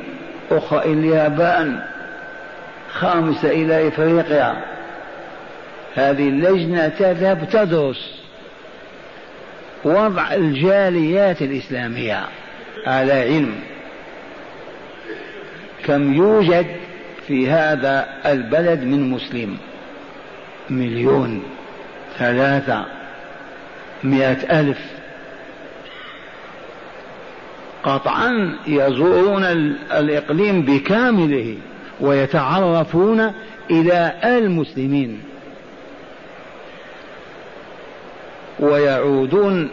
أخرى 0.51 0.85
إلى 0.85 0.93
اليابان. 0.93 1.81
خامسة 2.93 3.51
إلى 3.51 3.88
إفريقيا. 3.88 4.57
هذه 5.95 6.29
اللجنة 6.29 6.88
تذهب 6.88 7.49
تدرس 7.53 8.22
وضع 9.85 10.33
الجاليات 10.35 11.42
الإسلامية. 11.42 12.25
على 12.87 13.12
علم. 13.12 13.55
كم 15.85 16.14
يوجد 16.14 16.66
في 17.27 17.51
هذا 17.51 18.09
البلد 18.27 18.81
من 18.81 19.11
مسلم؟ 19.11 19.57
مليون. 20.71 21.42
ثلاثة. 22.18 22.85
مئة 24.05 24.61
ألف. 24.61 24.79
قطعا 27.83 28.57
يزورون 28.66 29.45
الإقليم 29.92 30.62
بكامله 30.62 31.57
ويتعرفون 32.01 33.33
إلى 33.71 34.14
المسلمين. 34.25 35.21
ويعودون 38.62 39.70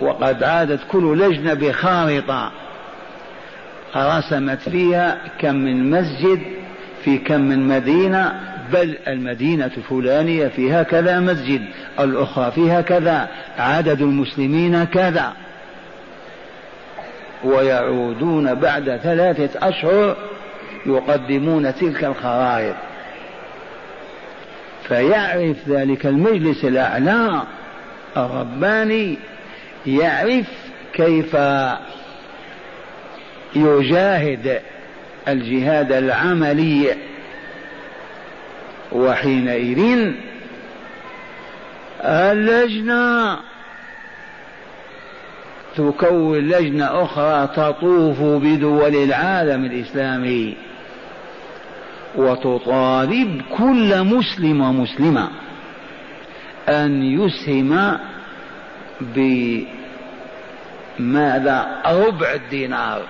وقد 0.00 0.42
عادت 0.42 0.80
كل 0.90 1.18
لجنة 1.18 1.54
بخارطة. 1.54 2.52
رسمت 3.96 4.68
فيها 4.68 5.18
كم 5.40 5.54
من 5.54 5.90
مسجد 5.90 6.40
في 7.04 7.18
كم 7.18 7.40
من 7.40 7.68
مدينة 7.68 8.40
بل 8.72 8.96
المدينة 9.08 9.70
الفلانية 9.76 10.48
فيها 10.48 10.82
كذا 10.82 11.20
مسجد 11.20 11.62
الأخرى 12.00 12.50
فيها 12.50 12.80
كذا 12.80 13.28
عدد 13.58 14.02
المسلمين 14.02 14.84
كذا. 14.84 15.32
ويعودون 17.44 18.54
بعد 18.54 19.00
ثلاثة 19.02 19.68
أشهر 19.68 20.16
يقدمون 20.86 21.74
تلك 21.74 22.04
الخرائط. 22.04 22.74
فيعرف 24.88 25.56
ذلك 25.68 26.06
المجلس 26.06 26.64
الأعلى 26.64 27.42
الرباني 28.16 29.18
يعرف 29.86 30.46
كيف 30.92 31.36
يجاهد 33.56 34.60
الجهاد 35.28 35.92
العملي 35.92 36.94
وحينئذ 38.92 40.12
اللجنة 42.04 43.38
تكون 45.76 46.38
لجنة 46.38 47.02
أخرى 47.04 47.48
تطوف 47.56 48.20
بدول 48.20 48.96
العالم 48.96 49.64
الإسلامي 49.64 50.56
وتطالب 52.16 53.42
كل 53.58 54.04
مسلم 54.04 54.60
ومسلمة 54.60 55.28
أن 56.68 57.02
يسهم 57.02 57.98
بماذا؟ 61.00 61.66
ربع 61.86 62.32
الدينار. 62.34 63.02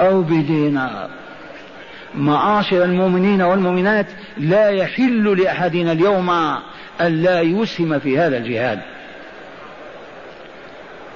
أو 0.00 0.22
بدينار 0.22 1.10
معاشر 2.14 2.84
المؤمنين 2.84 3.42
والمؤمنات 3.42 4.06
لا 4.38 4.68
يحل 4.68 5.42
لأحدنا 5.42 5.92
اليوم 5.92 6.30
أن 7.00 7.22
لا 7.22 7.40
يسهم 7.40 7.98
في 7.98 8.18
هذا 8.18 8.36
الجهاد. 8.36 8.80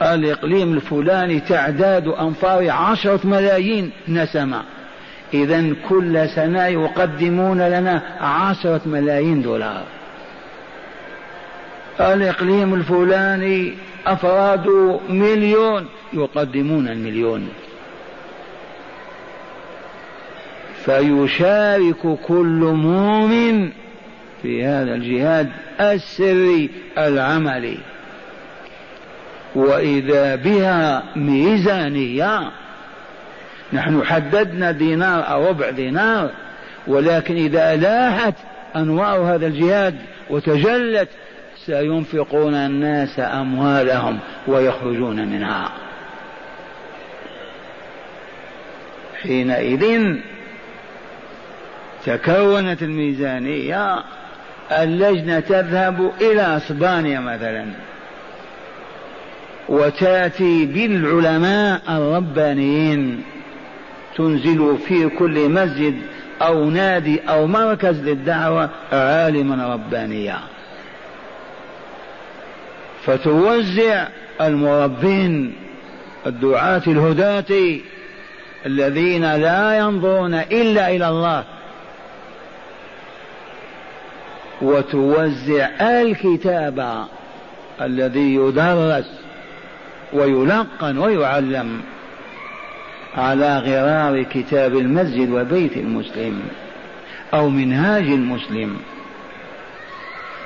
الإقليم 0.03 0.73
الفلاني 0.73 1.41
تعداد 1.41 2.09
أنفار 2.09 2.71
عشرة 2.71 3.21
ملايين 3.25 3.93
نسمة. 4.09 4.63
إذا 5.35 5.75
كل 5.89 6.29
سنة 6.29 6.67
يقدمون 6.67 7.63
لنا 7.63 8.03
عشرة 8.21 8.81
ملايين 8.87 9.43
دولار. 9.43 9.85
الإقليم 12.01 12.75
الفلاني 12.75 13.75
أفراد 14.07 14.69
مليون 15.09 15.89
يقدمون 16.13 16.89
المليون. 16.89 17.49
فيشارك 20.85 22.19
كل 22.27 22.73
مؤمن 22.75 23.71
في 24.43 24.65
هذا 24.65 24.95
الجهاد 24.95 25.49
السري 25.81 26.71
العملي. 26.99 27.79
وإذا 29.55 30.37
بها 30.37 31.03
ميزانية 31.17 32.51
نحن 33.73 34.05
حددنا 34.05 34.71
دينار 34.71 35.31
أو 35.31 35.49
ربع 35.49 35.71
دينار 35.71 36.31
ولكن 36.87 37.37
إذا 37.37 37.77
لاحت 37.77 38.35
أنواع 38.77 39.35
هذا 39.35 39.47
الجهاد 39.47 39.95
وتجلت 40.31 41.09
سينفقون 41.71 42.55
الناس 42.55 43.21
أموالهم 43.21 44.19
ويخرجون 44.47 45.29
منها. 45.29 45.69
حينئذ 49.23 50.15
تكونت 52.07 52.83
الميزانية 52.83 53.97
اللجنة 54.73 55.41
تذهب 55.41 56.11
إلى 56.21 56.57
أسبانيا 56.57 57.21
مثلا. 57.21 57.67
وتأتي 59.69 60.67
بالعلماء 60.67 61.81
الربانيين. 61.89 63.23
تنزل 64.17 64.79
في 64.89 65.09
كل 65.09 65.49
مسجد 65.49 65.95
أو 66.43 66.71
نادي 66.71 67.21
أو 67.29 67.47
مركز 67.47 68.01
للدعوة 68.01 68.71
عالما 68.93 69.75
ربانيا. 69.75 70.39
فتوزع 73.07 74.09
المربين 74.41 75.53
الدعاة 76.27 76.83
الهداة 76.87 77.79
الذين 78.67 79.35
لا 79.37 79.79
ينظرون 79.79 80.35
إلا 80.35 80.91
إلى 80.91 81.09
الله. 81.09 81.45
وتوزع 84.63 85.69
الكتاب 85.81 87.07
الذي 87.81 88.35
يدرس 88.35 89.11
ويلقن 90.13 90.99
ويعلم 90.99 91.81
على 93.17 93.59
غرار 93.59 94.23
كتاب 94.23 94.77
المسجد 94.77 95.31
وبيت 95.31 95.77
المسلم 95.77 96.41
أو 97.35 97.49
منهاج 97.49 98.03
المسلم. 98.03 98.77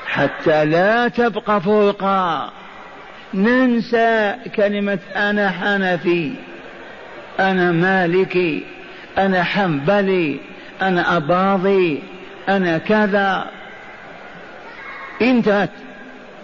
حتى 0.07 0.65
لا 0.65 1.09
تبقى 1.09 1.61
فرقه 1.61 2.51
ننسى 3.35 4.35
كلمة 4.57 4.99
أنا 5.17 5.51
حنفي. 5.51 6.33
أنا 7.41 7.73
مالكي. 7.73 8.65
أنا 9.19 9.43
حنبلي. 9.43 10.41
أنا 10.83 11.17
أباضي. 11.17 12.03
أنا 12.49 12.79
كذا. 12.79 13.47
انتهت. 15.23 15.71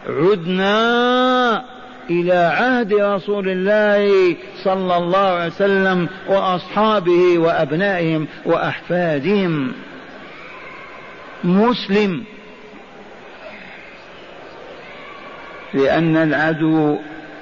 عدنا 0.08 1.64
إلى 2.10 2.34
عهد 2.34 2.92
رسول 2.92 3.48
الله 3.48 4.36
صلى 4.64 4.96
الله 4.96 5.18
عليه 5.18 5.46
وسلم 5.46 6.08
وأصحابه 6.26 7.38
وأبنائهم 7.38 8.26
وأحفادهم. 8.44 9.72
مسلم. 11.44 12.24
لأن 15.74 16.16
العدو 16.16 16.96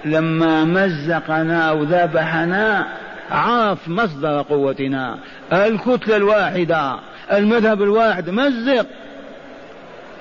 لما 0.04 0.64
مزقنا 0.64 1.70
أو 1.70 1.82
ذبحنا 1.82 2.86
عرف 3.30 3.88
مصدر 3.88 4.42
قوتنا. 4.42 5.18
الكتلة 5.52 6.16
الواحدة 6.16 6.94
المذهب 7.32 7.82
الواحد 7.82 8.30
مزق. 8.30 8.86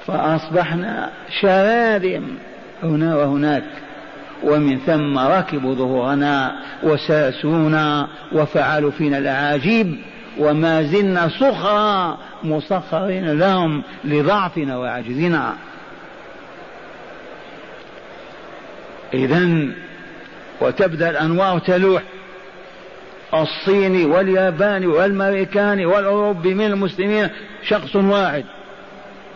فأصبحنا 0.08 1.10
شراذم 1.42 2.38
هنا 2.84 3.16
وهناك. 3.16 3.64
ومن 4.44 4.80
ثم 4.80 5.18
ركبوا 5.18 5.76
ظهورنا 5.76 6.56
وساسونا 6.84 8.08
وفعلوا 8.32 8.92
فينا 8.92 9.18
الأعاجيب. 9.18 9.98
وما 10.40 10.84
زلنا 10.84 11.28
صخرا 11.28 12.18
مسخرين 12.44 13.40
لهم 13.40 13.84
لضعفنا 14.06 14.78
وعجزنا. 14.78 15.54
إذا 19.14 19.68
وتبدأ 20.62 21.10
الأنوار 21.10 21.60
تلوح. 21.60 22.04
الصيني 23.34 24.06
والياباني 24.06 24.88
والأمريكاني 24.88 25.86
والأوروبي 25.86 26.54
من 26.54 26.66
المسلمين 26.66 27.30
شخص 27.64 27.96
واحد 27.96 28.46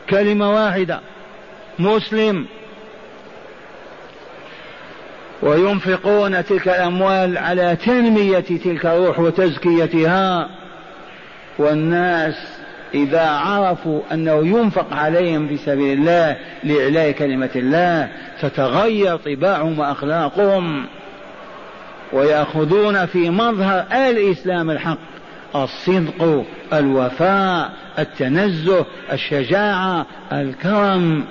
كلمة 0.10 0.53
واحدة 0.53 0.99
مسلم. 1.79 2.45
وينفقون 5.41 6.45
تلك 6.45 6.67
الأموال 6.67 7.38
على 7.38 7.75
تنمية 7.86 8.39
تلك 8.39 8.86
الروح 8.86 9.19
وتزكيتها. 9.19 10.49
والناس 11.57 12.61
إذا 12.93 13.30
عرفوا 13.30 14.01
أنه 14.12 14.47
ينفق 14.47 14.93
عليهم 14.93 15.47
في 15.47 15.58
سبيل 15.58 15.99
الله 15.99 16.38
لإعلاء 16.63 17.12
كلمة 17.12 17.49
الله 17.56 18.10
تتغير 18.41 19.17
طباعهم 19.17 19.80
وأخلاقهم 19.80 20.86
ويأخذون 22.13 23.06
في 23.06 23.30
مظهر 23.30 23.86
الإسلام 23.91 24.71
الحق 24.71 24.97
الصدق 25.56 26.45
الوفاء 26.73 27.71
التنزه 27.99 28.86
الشجاعة 29.12 30.06
الكرم. 30.32 31.25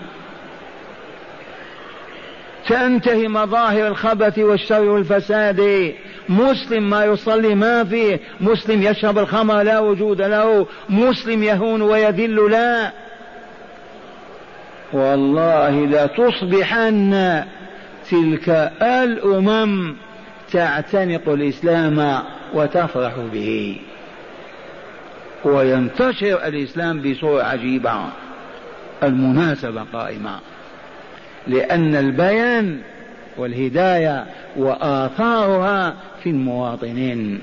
تنتهي 2.68 3.28
مظاهر 3.28 3.86
الخبث 3.86 4.38
والشر 4.38 4.84
والفساد. 4.84 5.92
مسلم 6.28 6.90
ما 6.90 7.04
يصلي 7.04 7.54
ما 7.54 7.84
فيه. 7.84 8.20
مسلم 8.40 8.82
يشرب 8.82 9.18
الخمر 9.18 9.62
لا 9.62 9.78
وجود 9.78 10.22
له. 10.22 10.66
مسلم 10.88 11.42
يهون 11.42 11.82
ويذل 11.82 12.50
لا. 12.50 12.92
والله 14.92 15.70
لا 15.70 16.06
تصبحن 16.06 17.44
تلك 18.10 18.72
الأمم 18.82 19.96
تعتنق 20.52 21.28
الإسلام 21.28 22.22
وتفرح 22.54 23.12
به. 23.32 23.80
وينتشر 25.44 26.46
الإسلام 26.46 27.02
بصورة 27.02 27.42
عجيبة. 27.42 28.04
المناسبة 29.02 29.82
قائمة. 29.92 30.38
لأن 31.46 31.96
البيان 31.96 32.78
والهداية 33.38 34.26
وآثارها 34.56 35.94
في 36.22 36.30
المواطنين. 36.30 37.40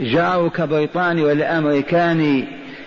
جارك 0.00 0.60
بريطاني 0.60 1.22
والامريكاني 1.22 2.44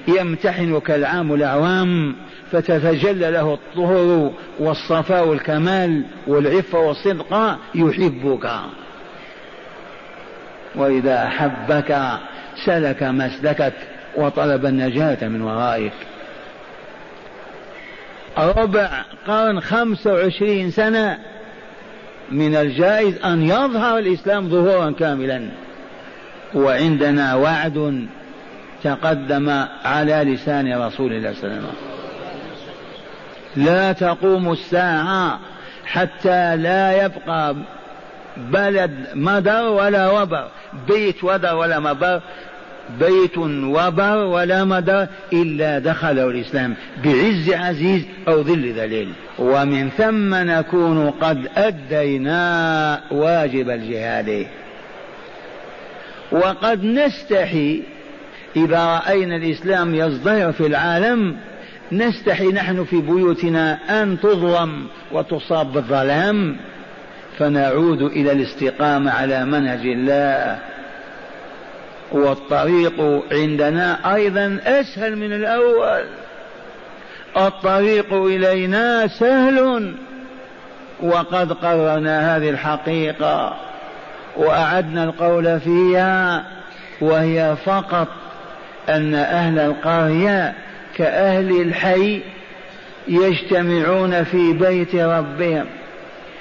يمتحنك 0.07 0.91
العام 0.91 1.33
الأعوام 1.33 2.15
فتتجلى 2.51 3.31
له 3.31 3.53
الطهر 3.53 4.31
والصفاء 4.59 5.27
والكمال 5.27 6.03
والعفه 6.27 6.79
والصدق 6.79 7.57
يحبك. 7.75 8.49
وإذا 10.75 11.23
أحبك 11.23 12.19
سلك 12.65 13.03
مسلكك 13.03 13.73
وطلب 14.17 14.65
النجاة 14.65 15.27
من 15.27 15.41
ورائك. 15.41 15.93
ربع 18.37 18.89
قرن 19.27 19.59
خمسة 19.59 20.13
وعشرين 20.13 20.71
سنة 20.71 21.19
من 22.31 22.55
الجائز 22.55 23.17
أن 23.25 23.41
يظهر 23.41 23.97
الإسلام 23.97 24.49
ظهورا 24.49 24.91
كاملا. 24.91 25.49
وعندنا 26.53 27.35
وعد 27.35 28.07
تقدم 28.83 29.65
على 29.85 30.13
لسان 30.13 30.81
رسول 30.81 31.13
الله 31.13 31.33
صلى 31.33 31.43
الله 31.43 31.55
عليه 31.55 31.67
وسلم. 31.67 31.75
لا 33.55 33.91
تقوم 33.91 34.51
الساعة 34.51 35.39
حتى 35.85 36.55
لا 36.55 37.05
يبقى 37.05 37.55
بلد 38.37 38.91
مدر 39.15 39.63
ولا 39.63 40.09
وبر 40.21 40.47
بيت 40.87 41.23
ودر 41.23 41.55
ولا 41.55 41.79
مبر 41.79 42.21
بيت 42.99 43.37
وبر 43.37 44.17
ولا 44.17 44.63
مدر 44.63 45.07
إلا 45.33 45.79
دخله 45.79 46.29
الإسلام 46.29 46.75
بعز 47.03 47.49
عزيز 47.49 48.05
أو 48.27 48.41
ذل 48.41 48.73
ذليل. 48.73 49.09
ومن 49.39 49.89
ثم 49.89 50.35
نكون 50.35 51.09
قد 51.09 51.47
أدينا 51.57 53.01
واجب 53.11 53.69
الجهاد. 53.69 54.47
وقد 56.31 56.83
نستحي 56.83 57.81
إذا 58.55 58.85
رأينا 58.85 59.35
الإسلام 59.35 59.95
يزدهر 59.95 60.51
في 60.51 60.67
العالم 60.67 61.35
نستحي 61.91 62.47
نحن 62.47 62.83
في 62.83 63.01
بيوتنا 63.01 63.79
أن 64.03 64.19
تظلم 64.19 64.87
وتصاب 65.11 65.73
بالظلام 65.73 66.57
فنعود 67.37 68.01
إلى 68.01 68.31
الاستقامة 68.31 69.11
على 69.11 69.45
منهج 69.45 69.85
الله. 69.85 70.59
والطريق 72.11 73.23
عندنا 73.31 74.15
أيضا 74.15 74.59
أسهل 74.65 75.15
من 75.15 75.33
الأول. 75.33 76.03
الطريق 77.37 78.13
إلينا 78.13 79.07
سهل 79.07 79.93
وقد 81.03 81.53
قررنا 81.53 82.37
هذه 82.37 82.49
الحقيقة 82.49 83.55
وأعدنا 84.37 85.03
القول 85.03 85.59
فيها 85.59 86.45
وهي 87.01 87.55
فقط 87.65 88.07
أن 88.89 89.15
أهل 89.15 89.59
القرية 89.59 90.53
كأهل 90.97 91.61
الحي 91.61 92.21
يجتمعون 93.07 94.23
في 94.23 94.53
بيت 94.53 94.95
ربهم 94.95 95.65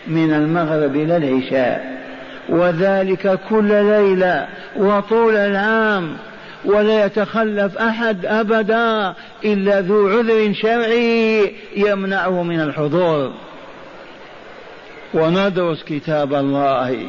من 0.06 0.34
المغرب 0.34 0.96
إلى 0.96 1.16
العشاء. 1.16 2.03
وذلك 2.48 3.38
كل 3.48 3.68
ليلة 3.68 4.46
وطول 4.76 5.36
العام 5.36 6.16
ولا 6.64 7.06
يتخلف 7.06 7.78
أحد 7.78 8.26
أبدا 8.26 9.14
إلا 9.44 9.80
ذو 9.80 10.08
عذر 10.08 10.52
شرعي 10.52 11.52
يمنعه 11.76 12.42
من 12.42 12.60
الحضور. 12.60 13.32
وندرس 15.14 15.84
كتاب 15.84 16.34
الله 16.34 17.06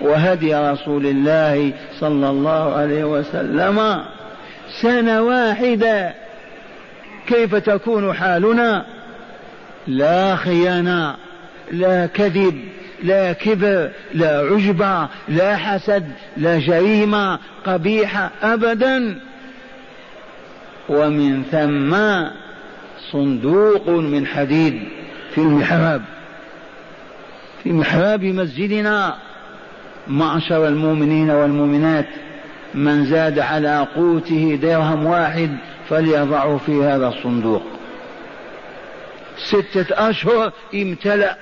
وهدي 0.00 0.54
رسول 0.54 1.06
الله 1.06 1.72
صلى 2.00 2.30
الله 2.30 2.74
عليه 2.74 3.04
وسلم 3.04 4.02
سنة 4.82 5.22
واحدة. 5.22 6.14
كيف 7.26 7.54
تكون 7.54 8.14
حالنا؟ 8.14 8.84
لا 9.86 10.36
خيانة 10.36 11.16
لا 11.72 12.06
كذب. 12.06 12.60
لا 13.02 13.32
كبر 13.32 13.90
لا 14.14 14.38
عجبة 14.38 15.08
لا 15.28 15.56
حسد 15.56 16.10
لا 16.36 16.58
جريمة 16.58 17.38
قبيحة 17.66 18.30
أبدا. 18.42 19.20
ومن 20.88 21.42
ثم 21.42 21.96
صندوق 23.12 23.88
من 23.88 24.26
حديد 24.26 24.82
في 25.34 25.38
المحراب. 25.38 26.02
في 27.62 27.72
محراب 27.72 28.24
مسجدنا 28.24 29.16
معشر 30.08 30.68
المؤمنين 30.68 31.30
والمؤمنات 31.30 32.08
من 32.74 33.04
زاد 33.04 33.38
على 33.38 33.86
قوته 33.94 34.58
درهم 34.62 35.06
واحد 35.06 35.56
فليضعه 35.88 36.56
في 36.66 36.84
هذا 36.84 37.08
الصندوق. 37.08 37.62
ستة 39.36 40.10
أشهر 40.10 40.52
امتلأ. 40.74 41.36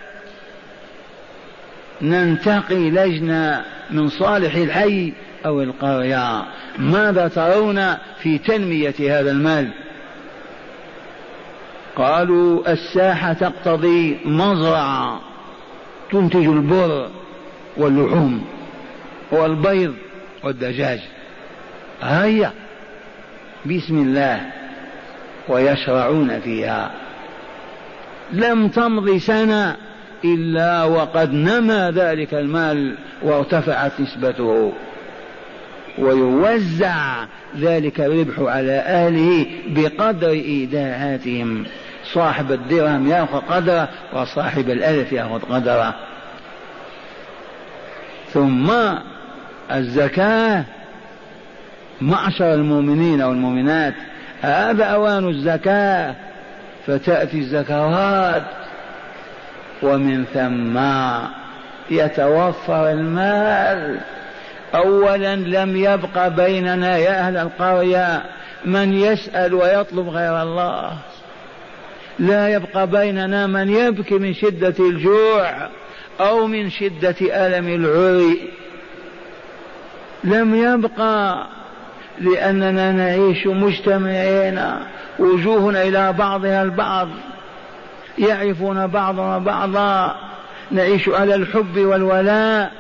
ننتقي 2.03 2.91
لجنة 2.91 3.65
من 3.91 4.09
صالح 4.09 4.55
الحي 4.55 5.13
أو 5.47 5.63
القرية. 5.63 6.43
ماذا 6.79 7.29
ترون 7.29 7.95
في 8.23 8.39
تنمية 8.39 8.95
هذا 9.01 9.31
المال؟ 9.31 9.69
قالوا 11.97 12.73
الساحة 12.73 13.33
تقتضي 13.33 14.19
مزرعة 14.25 15.21
تنتج 16.11 16.47
البر 16.47 17.11
واللحوم 17.77 18.45
والبيض 19.31 19.95
والدجاج. 20.45 21.01
هيا 22.03 22.53
بسم 23.67 23.99
الله 23.99 24.41
ويشرعون 25.49 26.41
فيها. 26.41 26.91
لم 28.33 28.69
تمض 28.69 29.17
سنة 29.17 29.77
إلا 30.25 30.85
وقد 30.85 31.33
نمى 31.33 31.91
ذلك 31.95 32.35
المال 32.35 32.95
وارتفعت 33.23 33.93
نسبته. 34.01 34.73
ويوزع 35.99 37.25
ذلك 37.59 38.01
الربح 38.01 38.39
على 38.39 38.73
أهله 38.73 39.47
بقدر 39.67 40.31
إيداعاتهم. 40.31 41.65
صاحب 42.13 42.53
الدرهم 42.53 43.09
يأخذ 43.09 43.39
قدره 43.39 43.89
وصاحب 44.13 44.71
الألف 44.71 45.13
يأخذ 45.13 45.41
قدره. 45.41 45.95
ثم 48.33 48.73
الزكاة. 49.73 50.65
معشر 52.01 52.55
المؤمنين 52.55 53.23
والمؤمنات. 53.23 53.95
هذا 54.43 54.85
أوان 54.85 55.29
الزكاة. 55.29 56.15
فتأتي 56.87 57.39
الزكوات. 57.39 58.43
ومن 59.83 60.25
ثم 60.25 60.79
يتوفر 61.91 62.91
المال. 62.91 64.01
اولا 64.75 65.37
لم 65.37 65.77
يبق 65.77 66.29
بيننا 66.29 66.97
يا 66.97 67.21
أهل 67.21 67.37
القرية 67.37 68.23
من 68.65 68.93
يسأل 68.93 69.55
ويطلب 69.55 70.09
غير 70.09 70.43
الله. 70.43 70.93
لا 72.19 72.49
يبقى 72.49 72.87
بيننا 72.87 73.47
من 73.47 73.69
يبكي 73.69 74.15
من 74.15 74.35
شدة 74.35 74.75
الجوع 74.81 75.69
أو 76.21 76.47
من 76.47 76.71
شدة 76.71 77.17
ألم 77.21 77.69
العري. 77.69 78.51
لم 80.25 80.55
يبقى 80.55 81.47
لأننا 82.21 82.93
نعيش 82.93 83.47
مجتمعين 83.47 84.61
وجوهنا 85.19 85.83
إلى 85.83 86.13
بعضها 86.13 86.63
البعض. 86.63 87.09
يعرفون 88.19 88.87
بعضنا 88.87 89.39
بعضا. 89.39 90.17
نعيش 90.71 91.09
على 91.09 91.35
الحب 91.35 91.79
والولاء 91.79 92.73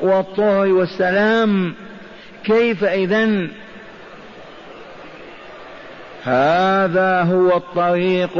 والطهر 0.00 0.66
والسلام. 0.66 1.74
كيف 2.44 2.84
إذا؟ 2.84 3.48
هذا 6.24 7.22
هو 7.22 7.56
الطريق 7.56 8.38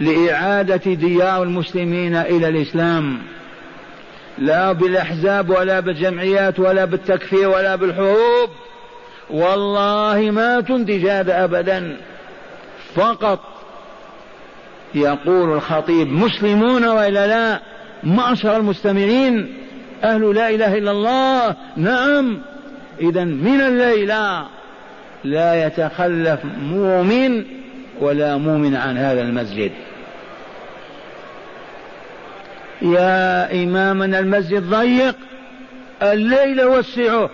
لإعادة 0.00 0.94
ديار 0.94 1.42
المسلمين 1.42 2.16
إلى 2.16 2.48
الإسلام. 2.48 3.18
لا 4.38 4.72
بالأحزاب 4.72 5.50
ولا 5.50 5.80
بالجمعيات 5.80 6.60
ولا 6.60 6.84
بالتكفير 6.84 7.48
ولا 7.48 7.76
بالحروب. 7.76 8.50
والله 9.30 10.30
ما 10.30 10.60
تنتج 10.60 11.06
هذا 11.06 11.44
أبدا. 11.44 11.96
فقط 12.94 13.53
يقول 14.94 15.52
الخطيب 15.52 16.12
مسلمون 16.12 16.84
وإلا 16.84 17.26
لا؟ 17.26 17.60
معشر 18.04 18.56
المستمعين. 18.56 19.54
أهل 20.04 20.34
لا 20.34 20.50
إله 20.50 20.78
إلا 20.78 20.90
الله. 20.90 21.56
نعم. 21.76 22.38
إذا 23.00 23.24
من 23.24 23.60
الليلة 23.60 24.46
لا 25.24 25.66
يتخلف 25.66 26.40
مؤمن 26.62 27.44
ولا 28.00 28.36
مؤمن 28.36 28.76
عن 28.76 28.96
هذا 28.98 29.22
المسجد. 29.22 29.72
يا 32.82 33.52
إمامنا 33.64 34.18
المسجد 34.18 34.70
ضيق. 34.70 35.16
الليل 36.02 36.64
وسعه. 36.64 37.30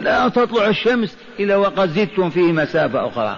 لا 0.00 0.28
تطلع 0.28 0.66
الشمس 0.66 1.16
إلا 1.40 1.56
وقد 1.56 1.88
زدتم 1.88 2.30
فيه 2.30 2.52
مسافة 2.52 3.06
أخرى. 3.08 3.36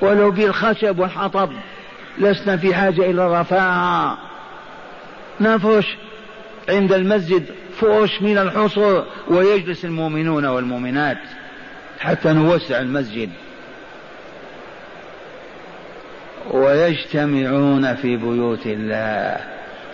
ولو 0.00 0.30
بالخشب 0.30 0.98
والحطب 0.98 1.50
لسنا 2.18 2.56
في 2.56 2.74
حاجة 2.74 3.10
إلى 3.10 3.26
الرفاعة 3.26 4.18
نفرش 5.40 5.96
عند 6.68 6.92
المسجد 6.92 7.46
فرش 7.80 8.22
من 8.22 8.38
الحصر 8.38 9.02
ويجلس 9.28 9.84
المؤمنون 9.84 10.44
والمؤمنات 10.44 11.18
حتى 12.00 12.32
نوسع 12.32 12.80
المسجد. 12.80 13.30
ويجتمعون 16.50 17.94
في 17.94 18.16
بيوت 18.16 18.66
الله 18.66 19.36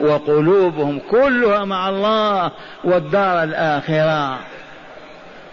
وقلوبهم 0.01 0.99
كلها 1.11 1.65
مع 1.65 1.89
الله 1.89 2.53
والدار 2.85 3.43
الآخرة. 3.43 4.39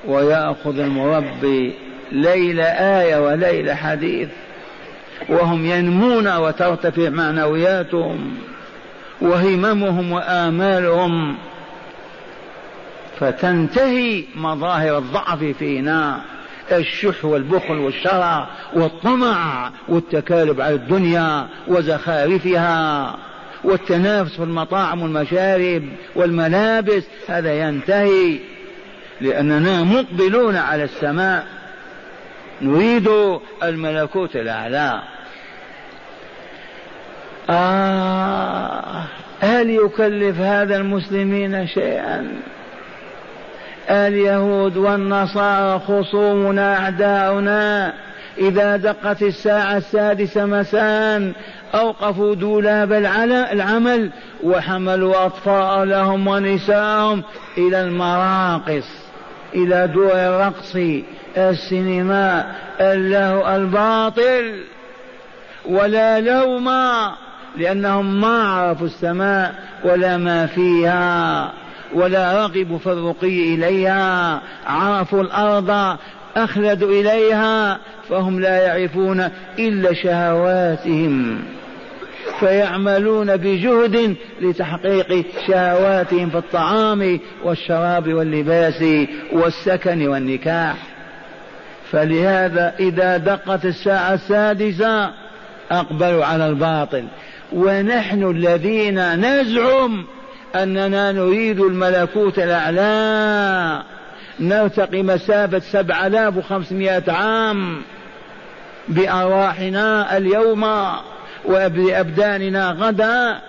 ويأخذ 0.07 0.79
المربي 0.79 1.88
ليل 2.11 2.59
آية 2.61 3.17
وليل 3.17 3.71
حديث 3.71 4.29
وهم 5.29 5.65
ينمون 5.65 6.35
وترتفع 6.37 7.09
معنوياتهم 7.09 8.37
وهممهم 9.21 10.11
وآمالهم 10.11 11.37
فتنتهي 13.19 14.23
مظاهر 14.35 14.97
الضعف 14.97 15.43
فينا 15.43 16.21
الشح 16.71 17.25
والبخل 17.25 17.77
والشرع 17.77 18.47
والطمع 18.73 19.71
والتكالب 19.87 20.61
على 20.61 20.75
الدنيا 20.75 21.47
وزخارفها 21.67 23.15
والتنافس 23.63 24.35
في 24.35 24.43
المطاعم 24.43 25.01
والمشارب 25.01 25.83
والملابس 26.15 27.03
هذا 27.27 27.53
ينتهي 27.53 28.39
لأننا 29.21 29.83
مقبلون 29.83 30.55
على 30.55 30.83
السماء. 30.83 31.58
نريد 32.61 33.09
الملكوت 33.63 34.35
الأعلى. 34.35 35.01
آه 37.49 39.03
هل 39.39 39.69
يكلف 39.69 40.39
هذا 40.39 40.77
المسلمين 40.77 41.67
شيئا؟ 41.67 42.41
اليهود 43.89 44.77
والنصارى 44.77 45.79
خصومنا 45.79 46.77
أعداؤنا 46.77 47.93
إذا 48.37 48.77
دقت 48.77 49.21
الساعة 49.21 49.77
السادسة 49.77 50.45
مساء 50.45 51.31
أوقفوا 51.75 52.35
دولاب 52.35 52.93
العمل 52.93 54.11
وحملوا 54.43 55.25
أطفالهم 55.25 56.27
ونساءهم 56.27 57.23
إلى 57.57 57.81
المراقص 57.81 58.87
إلى 59.55 59.87
دور 59.87 60.11
الرقص. 60.13 60.77
السينما 61.37 62.55
اللهو 62.81 63.55
الباطل 63.55 64.63
ولا 65.65 66.19
لوم 66.19 66.69
لأنهم 67.57 68.21
ما 68.21 68.43
عرفوا 68.43 68.87
السماء 68.87 69.55
ولا 69.83 70.17
ما 70.17 70.45
فيها 70.45 71.51
ولا 71.93 72.45
رغبوا 72.45 72.77
في 72.77 72.87
الرقي 72.87 73.55
إليها 73.55 74.41
عرفوا 74.67 75.21
الأرض 75.21 75.97
أخلدوا 76.35 76.89
إليها 76.89 77.79
فهم 78.09 78.39
لا 78.39 78.57
يعرفون 78.57 79.29
إلا 79.59 79.93
شهواتهم 79.93 81.41
فيعملون 82.39 83.37
بجهد 83.37 84.15
لتحقيق 84.41 85.25
شهواتهم 85.47 86.29
في 86.29 86.37
الطعام 86.37 87.19
والشراب 87.43 88.13
واللباس 88.13 88.83
والسكن 89.31 90.07
والنكاح. 90.07 90.75
فلهذا 91.91 92.73
إذا 92.79 93.17
دقت 93.17 93.65
الساعة 93.65 94.13
السادسة 94.13 95.11
أقبلوا 95.71 96.25
على 96.25 96.47
الباطل. 96.47 97.03
ونحن 97.53 98.23
الذين 98.23 99.25
نزعم 99.25 100.05
أننا 100.55 101.11
نريد 101.11 101.59
الملكوت 101.59 102.39
الأعلى. 102.39 103.83
نرتقي 104.39 105.03
مسافة 105.03 105.59
سبع 105.59 106.07
آلاف 106.07 106.37
وخمسمائة 106.37 107.11
عام 107.11 107.81
بأرواحنا 108.87 110.17
اليوم 110.17 110.65
وبأبداننا 111.45 112.71
غدا. 112.71 113.39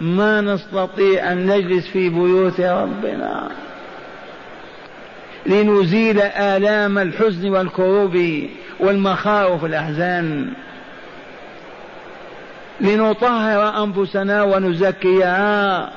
ما 0.00 0.40
نستطيع 0.40 1.32
أن 1.32 1.46
نجلس 1.46 1.86
في 1.86 2.08
بيوت 2.08 2.60
ربنا. 2.60 3.48
لنزيل 5.46 6.20
آلام 6.20 6.98
الحزن 6.98 7.48
والكروب 7.48 8.18
والمخاوف 8.80 9.62
والأحزان 9.62 10.48
لنطهر 12.80 13.84
أنفسنا 13.84 14.42
ونزكيها. 14.42 15.90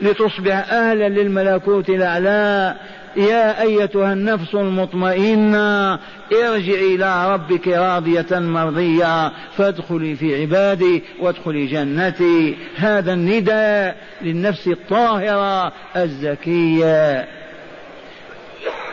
لتصبح 0.00 0.72
أهلا 0.72 1.08
للملكوت 1.08 1.88
الأعلى. 1.88 2.74
يا 3.16 3.62
أيتها 3.62 4.12
النفس 4.12 4.54
المطمئنة 4.54 5.92
ارجعي 6.32 6.94
إلى 6.94 7.34
ربك 7.34 7.68
راضية 7.68 8.26
مرضية. 8.38 9.32
فادخلي 9.56 10.16
في 10.16 10.40
عبادي 10.40 11.02
وادخلي 11.20 11.66
جنتي. 11.66 12.56
هذا 12.76 13.12
النداء 13.12 13.96
للنفس 14.22 14.68
الطاهرة 14.68 15.72
الزكية. 15.96 17.41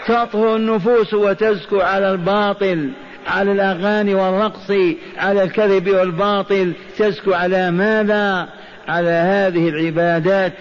تطهر 0.09 0.55
النفوس 0.55 1.13
وتزكو 1.13 1.79
على 1.79 2.11
الباطل 2.11 2.91
على 3.27 3.51
الأغاني 3.51 4.15
والرقص 4.15 4.71
على 5.17 5.43
الكذب 5.43 5.89
والباطل 5.89 6.73
تزكو 6.97 7.33
على 7.33 7.71
ماذا؟ 7.71 8.49
على 8.87 9.09
هذه 9.09 9.69
العبادات 9.69 10.53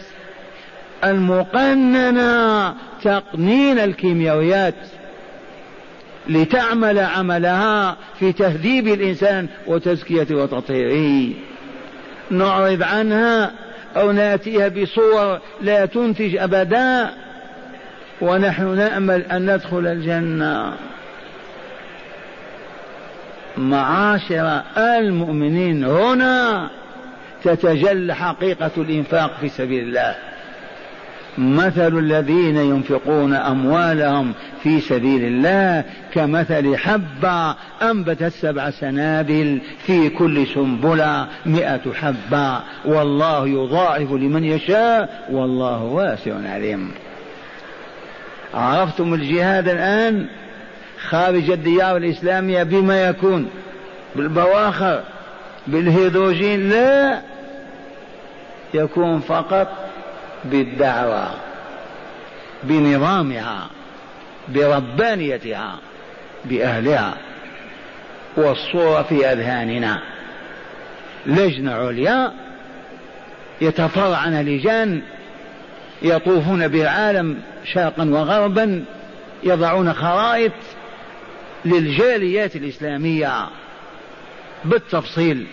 المقننة 1.04 2.74
تقنين 3.02 3.78
الكيميائيات 3.78 4.74
لتعمل 6.28 6.98
عملها 6.98 7.96
في 8.18 8.32
تهذيب 8.32 8.88
الإنسان 8.88 9.48
وتزكيته 9.66 10.36
وتطهيره. 10.36 11.34
نعرض 12.30 12.82
عنها 12.82 13.52
أو 13.96 14.12
نأتيها 14.12 14.68
بصور 14.68 15.38
لا 15.60 15.86
تنتج 15.86 16.36
أبدا. 16.36 17.10
ونحن 18.20 18.76
نأمل 18.76 19.22
أن 19.22 19.54
ندخل 19.54 19.86
الجنة. 19.86 20.72
معاشر 23.56 24.62
المؤمنين 24.76 25.84
هنا 25.84 26.70
تتجلى 27.44 28.14
حقيقة 28.14 28.70
الإنفاق 28.76 29.36
في 29.40 29.48
سبيل 29.48 29.84
الله. 29.84 30.14
مثل 31.38 31.98
الذين 31.98 32.56
ينفقون 32.56 33.34
أموالهم 33.34 34.32
في 34.62 34.80
سبيل 34.80 35.24
الله 35.24 35.84
كمثل 36.12 36.76
حبة 36.76 37.54
أنبتت 37.82 38.32
سبع 38.32 38.70
سنابل 38.70 39.60
في 39.86 40.08
كل 40.08 40.46
سنبلة 40.46 41.26
مئة 41.46 41.92
حبة. 41.92 42.60
والله 42.84 43.48
يضاعف 43.48 44.12
لمن 44.12 44.44
يشاء 44.44 45.26
والله 45.30 45.82
واسع 45.82 46.34
عليم. 46.48 46.90
عرفتم 48.54 49.14
الجهاد 49.14 49.68
الآن 49.68 50.26
خارج 51.08 51.50
الديار 51.50 51.96
الإسلامية 51.96 52.62
بما 52.62 53.08
يكون 53.08 53.50
بالبواخر 54.16 55.02
بالهيدروجين 55.66 56.70
لا 56.70 57.20
يكون 58.74 59.20
فقط 59.20 59.68
بالدعوة 60.44 61.28
بنظامها 62.62 63.66
بربانيتها 64.48 65.78
بأهلها 66.44 67.14
والصورة 68.36 69.02
في 69.02 69.32
أذهاننا. 69.32 70.02
لجنة 71.26 71.74
عليا 71.74 72.32
يتفرعن 73.60 74.44
لجان 74.44 75.02
يطوفون 76.02 76.68
بالعالم 76.68 77.40
شرقا 77.64 78.04
وغربا 78.10 78.84
يضعون 79.42 79.92
خرائط 79.92 80.52
للجاليات 81.64 82.56
الإسلامية. 82.56 83.48
بالتفصيل 84.64 85.46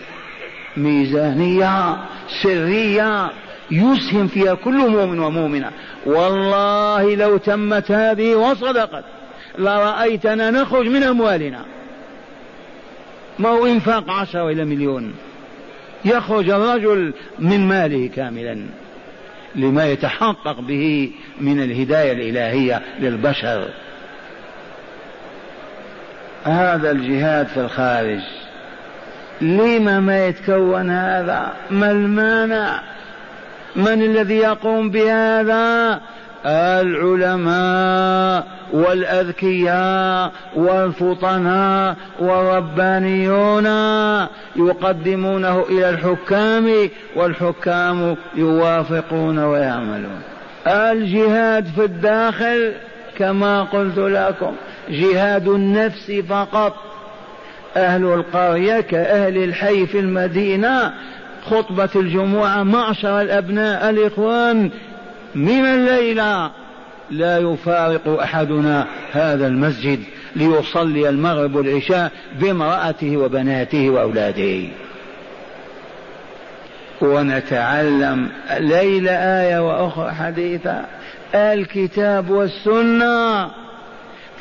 ميزانية 0.76 1.96
سرية 2.42 3.30
يسهم 3.70 4.28
فيها 4.28 4.54
كل 4.54 4.90
مؤمن 4.90 5.18
ومؤمنة. 5.18 5.70
والله 6.06 7.14
لو 7.14 7.36
تمت 7.36 7.90
هذه 7.90 8.34
وصدقت 8.34 9.04
لرأيتنا 9.58 10.50
نخرج 10.50 10.88
من 10.88 11.02
أموالنا. 11.02 11.64
ما 13.38 13.48
هو 13.48 13.66
إنفاق 13.66 14.10
عشرة 14.10 14.50
إلى 14.50 14.64
مليون؟ 14.64 15.14
يخرج 16.04 16.50
الرجل 16.50 17.12
من 17.38 17.68
ماله 17.68 18.06
كاملا. 18.06 18.66
لما 19.56 19.86
يتحقق 19.86 20.60
به 20.60 21.12
من 21.40 21.62
الهداية 21.62 22.12
الإلهية 22.12 22.82
للبشر. 23.00 23.68
هذا 26.44 26.90
الجهاد 26.90 27.46
في 27.46 27.60
الخارج. 27.60 28.20
لما 29.40 30.00
ما 30.00 30.26
يتكون 30.26 30.90
هذا؟ 30.90 31.52
ما 31.70 31.90
المانع؟ 31.90 32.82
من 33.76 34.02
الذي 34.02 34.36
يقوم 34.36 34.90
بهذا؟ 34.90 36.00
العلماء 36.46 38.46
والأذكياء 38.72 40.32
والفطناء 40.56 41.96
والربانيون 42.18 43.66
يقدمونه 44.56 45.64
إلى 45.68 45.90
الحكام 45.90 46.88
والحكام 47.16 48.16
يوافقون 48.36 49.38
ويعملون. 49.38 50.20
الجهاد 50.66 51.66
في 51.66 51.84
الداخل 51.84 52.72
كما 53.18 53.62
قلت 53.62 53.98
لكم 53.98 54.52
جهاد 54.88 55.48
النفس 55.48 56.12
فقط. 56.28 56.74
أهل 57.76 58.04
القرية 58.04 58.80
كأهل 58.80 59.44
الحي 59.44 59.86
في 59.86 60.00
المدينة 60.00 60.92
خطبة 61.50 61.88
الجمعة 61.96 62.62
معشر 62.62 63.20
الأبناء 63.20 63.90
الإخوان 63.90 64.70
من 65.36 65.64
الليلة 65.64 66.50
لا 67.10 67.38
يفارق 67.38 68.20
أحدنا 68.20 68.86
هذا 69.12 69.46
المسجد 69.46 70.00
ليصلي 70.36 71.08
المغرب 71.08 71.54
والعشاء 71.54 72.12
بامرأته 72.40 73.16
وبناته 73.16 73.90
وأولاده. 73.90 74.68
ونتعلم 77.00 78.28
ليلة 78.58 79.12
آية 79.12 79.58
وأخرى 79.58 80.12
حديثة 80.12 80.84
الكتاب 81.34 82.30
والسنة 82.30 83.50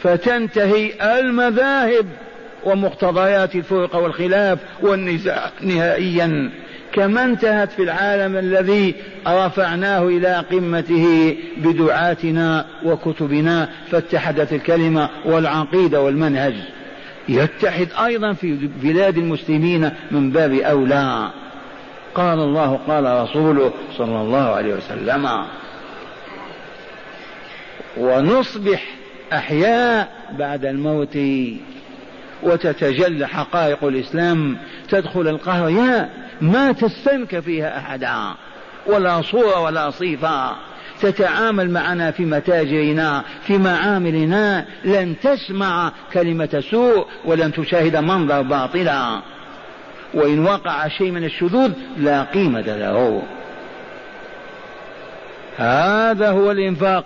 فتنتهي 0.03 1.19
المذاهب 1.19 2.05
ومقتضيات 2.63 3.55
الفرق 3.55 3.95
والخلاف 3.95 4.59
والنزاع 4.81 5.49
نهائيا. 5.61 6.51
كما 6.95 7.23
انتهت 7.23 7.71
في 7.71 7.83
العالم 7.83 8.37
الذي 8.37 8.95
رفعناه 9.27 10.07
إلى 10.07 10.45
قمته 10.51 11.37
بدعاتنا 11.57 12.65
وكتبنا 12.85 13.69
فاتحدت 13.91 14.53
الكلمة 14.53 15.09
والعقيدة 15.25 16.01
والمنهج. 16.01 16.53
يتحد 17.29 17.87
أيضا 18.05 18.33
في 18.33 18.69
بلاد 18.83 19.17
المسلمين 19.17 19.91
من 20.11 20.31
باب 20.31 20.53
أولى. 20.53 21.29
قال 22.15 22.39
الله 22.39 22.79
قال 22.87 23.23
رسوله 23.23 23.73
صلى 23.97 24.21
الله 24.21 24.55
عليه 24.55 24.73
وسلم 24.73 25.45
ونصبح 27.97 28.83
أحياء 29.33 30.09
بعد 30.39 30.65
الموت 30.65 31.17
وتتجلى 32.43 33.27
حقائق 33.27 33.83
الإسلام 33.83 34.57
تدخل 34.95 35.27
القهر 35.27 36.05
ما 36.41 36.71
تستنك 36.71 37.39
فيها 37.39 37.77
أحدا 37.77 38.33
ولا 38.87 39.21
صورة 39.21 39.59
ولا 39.61 39.89
صفة 39.89 40.55
تتعامل 41.01 41.69
معنا 41.69 42.11
في 42.11 42.25
متاجرنا 42.25 43.23
في 43.41 43.57
معاملنا. 43.57 44.65
لن 44.85 45.15
تسمع 45.23 45.91
كلمة 46.13 46.63
سوء 46.71 47.07
ولن 47.25 47.53
تشاهد 47.53 47.95
منظر 47.95 48.41
باطلا. 48.41 49.21
وإن 50.13 50.45
وقع 50.45 50.87
شيء 50.87 51.11
من 51.11 51.23
الشذوذ 51.23 51.71
لا 51.97 52.23
قيمة 52.23 52.61
له. 52.61 53.23
هذا 55.57 56.31
هو 56.31 56.51
الإنفاق. 56.51 57.05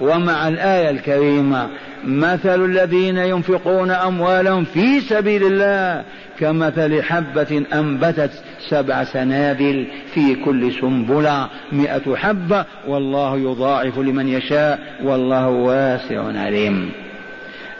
ومع 0.00 0.48
الآية 0.48 0.90
الكريمة 0.90 1.68
مثل 2.04 2.64
الذين 2.64 3.16
ينفقون 3.16 3.90
أموالهم 3.90 4.64
في 4.64 5.00
سبيل 5.00 5.42
الله 5.42 6.04
كمثل 6.38 7.02
حبة 7.02 7.62
أنبتت 7.72 8.30
سبع 8.68 9.04
سنابل 9.04 9.86
في 10.14 10.34
كل 10.34 10.72
سنبلة 10.80 11.48
مئة 11.72 12.16
حبة 12.16 12.64
والله 12.88 13.38
يضاعف 13.38 13.98
لمن 13.98 14.28
يشاء 14.28 14.78
والله 15.02 15.48
واسع 15.48 16.40
عليم. 16.40 16.90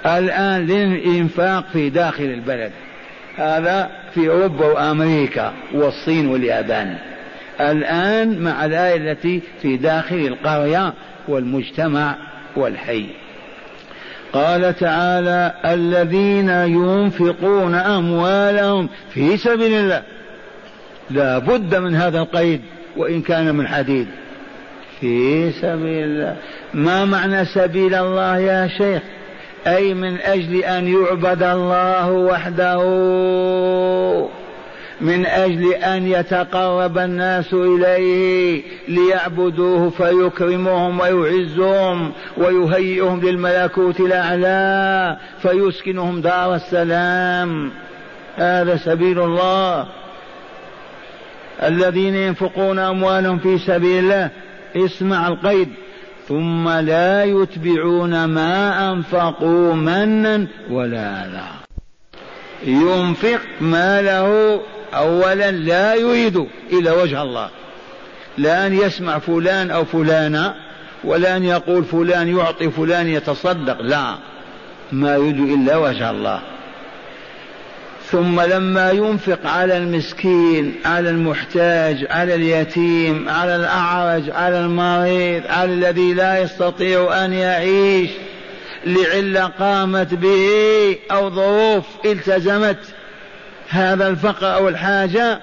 الآن 0.06 0.66
للإنفاق 0.66 1.64
في 1.72 1.90
داخل 1.90 2.24
البلد. 2.24 2.72
هذا 3.36 3.90
في 4.14 4.28
أوروبا 4.28 4.66
وأمريكا 4.66 5.52
والصين 5.74 6.28
واليابان. 6.28 6.96
الآن 7.60 8.42
مع 8.42 8.64
الآية 8.64 8.96
التي 8.96 9.42
في 9.62 9.76
داخل 9.76 10.16
القرية 10.16 10.92
والمجتمع 11.28 12.16
والحي. 12.56 13.06
قال 14.32 14.76
تعالى 14.76 15.54
الذين 15.64 16.48
ينفقون 16.48 17.74
أموالهم 17.74 18.88
في 19.14 19.36
سبيل 19.36 19.72
الله 19.72 20.02
لا 21.10 21.38
بد 21.38 21.74
من 21.74 21.94
هذا 21.94 22.18
القيد 22.18 22.60
وإن 22.96 23.22
كان 23.22 23.54
من 23.54 23.68
حديد. 23.68 24.06
في 25.00 25.50
سبيل 25.52 26.04
الله. 26.04 26.36
ما 26.74 27.04
معنى 27.04 27.44
سبيل 27.44 27.94
الله 27.94 28.38
يا 28.38 28.68
شيخ؟ 28.78 29.02
أي 29.66 29.94
من 29.94 30.20
أجل 30.20 30.64
أن 30.64 30.88
يعبد 30.88 31.42
الله 31.42 32.10
وحده. 32.10 32.80
من 35.00 35.26
أجل 35.26 35.74
أن 35.74 36.06
يتقرب 36.06 36.98
الناس 36.98 37.54
إليه 37.54 38.62
ليعبدوه 38.88 39.90
فيكرمهم 39.90 41.00
ويعزهم 41.00 42.12
ويهيئهم 42.36 43.20
للملكوت 43.20 44.00
الأعلى 44.00 45.16
فيسكنهم 45.42 46.20
دار 46.20 46.54
السلام. 46.54 47.70
هذا 48.36 48.76
سبيل 48.76 49.20
الله. 49.20 49.86
الذين 51.62 52.14
ينفقون 52.14 52.78
أموالهم 52.78 53.38
في 53.38 53.58
سبيل 53.58 53.98
الله. 54.04 54.30
اسمع 54.76 55.28
القيد. 55.28 55.68
ثم 56.28 56.68
لا 56.68 57.24
يتبعون 57.24 58.24
ما 58.24 58.92
أنفقوا 58.92 59.74
منا 59.74 60.46
ولا 60.70 61.24
أذى 61.26 61.60
ينفق 62.64 63.40
ماله 63.60 64.60
أولا 64.94 65.50
لا 65.50 65.94
يريد 65.94 66.46
إلا 66.72 66.92
وجه 66.92 67.22
الله. 67.22 67.50
لا 68.38 68.66
أن 68.66 68.74
يسمع 68.80 69.18
فلان 69.18 69.70
أو 69.70 69.84
فلانة 69.84 70.54
ولا 71.04 71.36
أن 71.36 71.44
يقول 71.44 71.84
فلان 71.84 72.36
يعطي 72.38 72.70
فلان 72.70 73.08
يتصدق 73.08 73.80
لا. 73.80 74.14
ما 74.92 75.14
يريد 75.14 75.40
إلا 75.40 75.76
وجه 75.76 76.10
الله. 76.10 76.40
ثم 78.10 78.40
لما 78.40 78.90
ينفق 78.90 79.46
على 79.46 79.76
المسكين 79.76 80.74
على 80.84 81.10
المحتاج 81.10 82.06
على 82.10 82.34
اليتيم 82.34 83.28
على 83.28 83.56
الأعرج 83.56 84.30
على 84.30 84.60
المريض 84.60 85.42
على 85.48 85.72
الذي 85.72 86.14
لا 86.14 86.38
يستطيع 86.38 87.24
أن 87.24 87.32
يعيش 87.32 88.10
لعلة 88.86 89.46
قامت 89.46 90.14
به 90.14 90.96
أو 91.10 91.30
ظروف 91.30 91.84
التزمت 92.04 92.78
هذا 93.70 94.08
الفقر 94.08 94.54
أو 94.54 94.68
الحاجة 94.68 95.40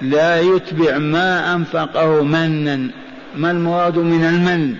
لا 0.00 0.40
يتبع 0.40 0.98
ما 0.98 1.54
أنفقه 1.54 2.22
منا. 2.22 2.90
ما 3.36 3.50
المراد 3.50 3.98
من 3.98 4.24
المن؟ 4.24 4.76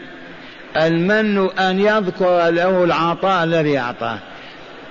المن 0.77 1.51
أن 1.59 1.81
يذكر 1.81 2.51
له 2.51 2.85
العطاء 2.85 3.45
الذي 3.45 3.79
أعطاه. 3.79 4.19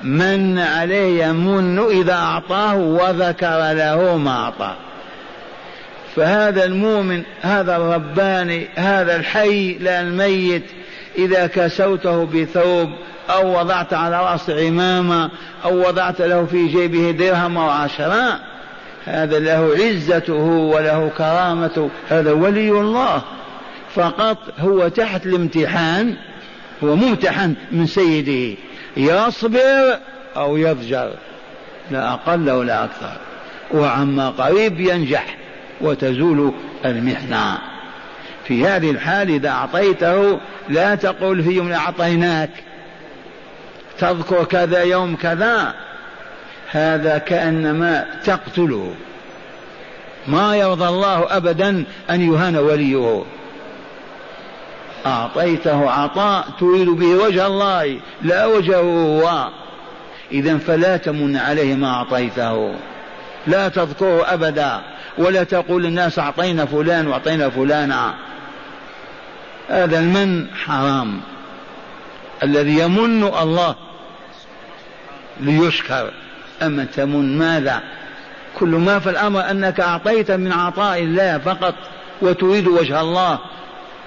من 0.04 0.60
عليه 0.60 1.26
يمن 1.26 1.80
إذا 1.80 2.14
أعطاه 2.14 2.76
وذكر 2.76 3.74
له 3.74 4.18
ما 4.18 4.32
أعطاه. 4.32 4.76
فهذا 6.16 6.66
المؤمن 6.66 7.24
هذا 7.42 7.78
الرباني 7.78 8.68
هذا 8.76 9.16
الحي 9.16 9.74
لا 9.74 10.02
الميت 10.02 10.64
إذا 11.18 11.48
كسوته 11.48 12.26
بثوب 12.26 12.90
أو 13.30 13.60
وضعت 13.60 13.94
على 13.94 14.24
رأس 14.24 14.50
عمامة 14.50 15.32
أو 15.66 15.88
وضعت 15.88 16.22
له 16.22 16.46
في 16.46 16.68
جيبه 16.68 17.12
درهم 17.12 17.58
أو 17.58 17.70
عشرة 17.70 18.40
هذا 19.06 19.40
له 19.40 19.76
عزته 19.80 20.44
وله 20.44 21.12
كرامته 21.18 21.90
هذا 22.10 22.32
ولي 22.32 22.72
الله. 22.72 23.22
فقط 23.96 24.38
هو 24.60 24.88
تحت 24.88 25.26
الامتحان 25.26 26.16
هو 26.84 26.96
ممتحن 26.96 27.56
من 27.72 27.86
سيده 27.86 28.58
يصبر 28.98 29.98
أو 30.38 30.58
يضجر 30.58 31.12
لا 31.92 32.14
أقل 32.14 32.50
ولا 32.50 32.84
أكثر. 32.84 33.18
وعما 33.72 34.30
قريب 34.30 34.80
ينجح 34.80 35.38
وتزول 35.82 36.54
المحنة. 36.86 37.58
في 38.50 38.66
هذه 38.68 38.92
الحال 38.92 39.30
إذا 39.30 39.50
أعطيته 39.50 40.40
لا 40.70 40.96
تقول 40.96 41.44
في 41.44 41.50
يوم 41.50 41.72
أعطيناك. 41.72 42.50
تذكر 44.00 44.44
كذا 44.44 44.84
يوم 44.84 45.16
كذا 45.16 45.74
هذا 46.72 47.18
كأنما 47.18 48.06
تقتله. 48.26 48.94
ما 50.28 50.56
يرضى 50.56 50.88
الله 50.88 51.38
أبدا 51.38 51.84
أن 52.10 52.34
يهان 52.34 52.56
وليه. 52.56 53.24
أعطيته 55.06 55.92
عطاء 55.92 56.46
تريد 56.60 56.90
به 56.90 57.26
وجه 57.26 57.48
الله 57.48 58.00
لا 58.22 58.46
وجهه 58.46 58.82
هو. 58.82 59.50
إذا 60.32 60.58
فلا 60.58 60.98
تمن 60.98 61.38
عليه 61.38 61.76
ما 61.76 61.88
أعطيته. 61.88 62.74
لا 63.48 63.68
تذكره 63.68 64.34
أبدا 64.34 64.82
ولا 65.18 65.44
تقول 65.44 65.84
للناس 65.84 66.20
أعطينا 66.20 66.66
فلان 66.66 67.08
وأعطينا 67.08 67.50
فلانا 67.50 68.29
هذا 69.70 70.00
المن 70.00 70.48
حرام 70.56 71.22
الذي 72.44 72.80
يمن 72.80 73.24
الله 73.24 73.76
ليشكر. 75.40 76.12
أما 76.62 76.86
تمن 76.86 77.38
ماذا؟ 77.38 77.82
كل 78.60 78.68
ما 78.68 79.00
في 79.00 79.10
الأمر 79.10 79.52
أنك 79.52 79.80
أعطيت 79.80 80.32
من 80.32 80.52
عطاء 80.52 81.00
الله 81.00 81.38
فقط 81.38 81.76
وتريد 82.22 82.68
وجه 82.68 83.02
الله 83.02 83.40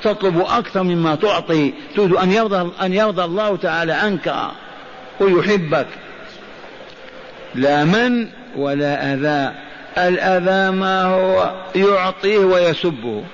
تطلب 0.02 0.40
أكثر 0.40 0.82
مما 0.82 1.14
تعطي 1.14 1.72
تريد 1.96 2.12
أن 2.12 2.32
يرضى 2.32 2.70
أن 2.82 2.92
يرضى 2.92 3.24
الله 3.24 3.56
تعالى 3.56 3.92
عنك 3.92 4.34
ويحبك. 5.20 5.86
لا 7.54 7.84
من 7.84 8.28
ولا 8.56 9.14
أذى 9.14 9.54
الأذى 9.98 10.76
ما 10.76 11.02
هو 11.02 11.52
يعطيه 11.74 12.38
ويسبه. 12.38 13.24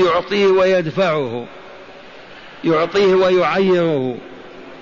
يعطيه 0.00 0.46
ويدفعه 0.46 1.46
يعطيه 2.64 3.14
ويعيره. 3.14 4.16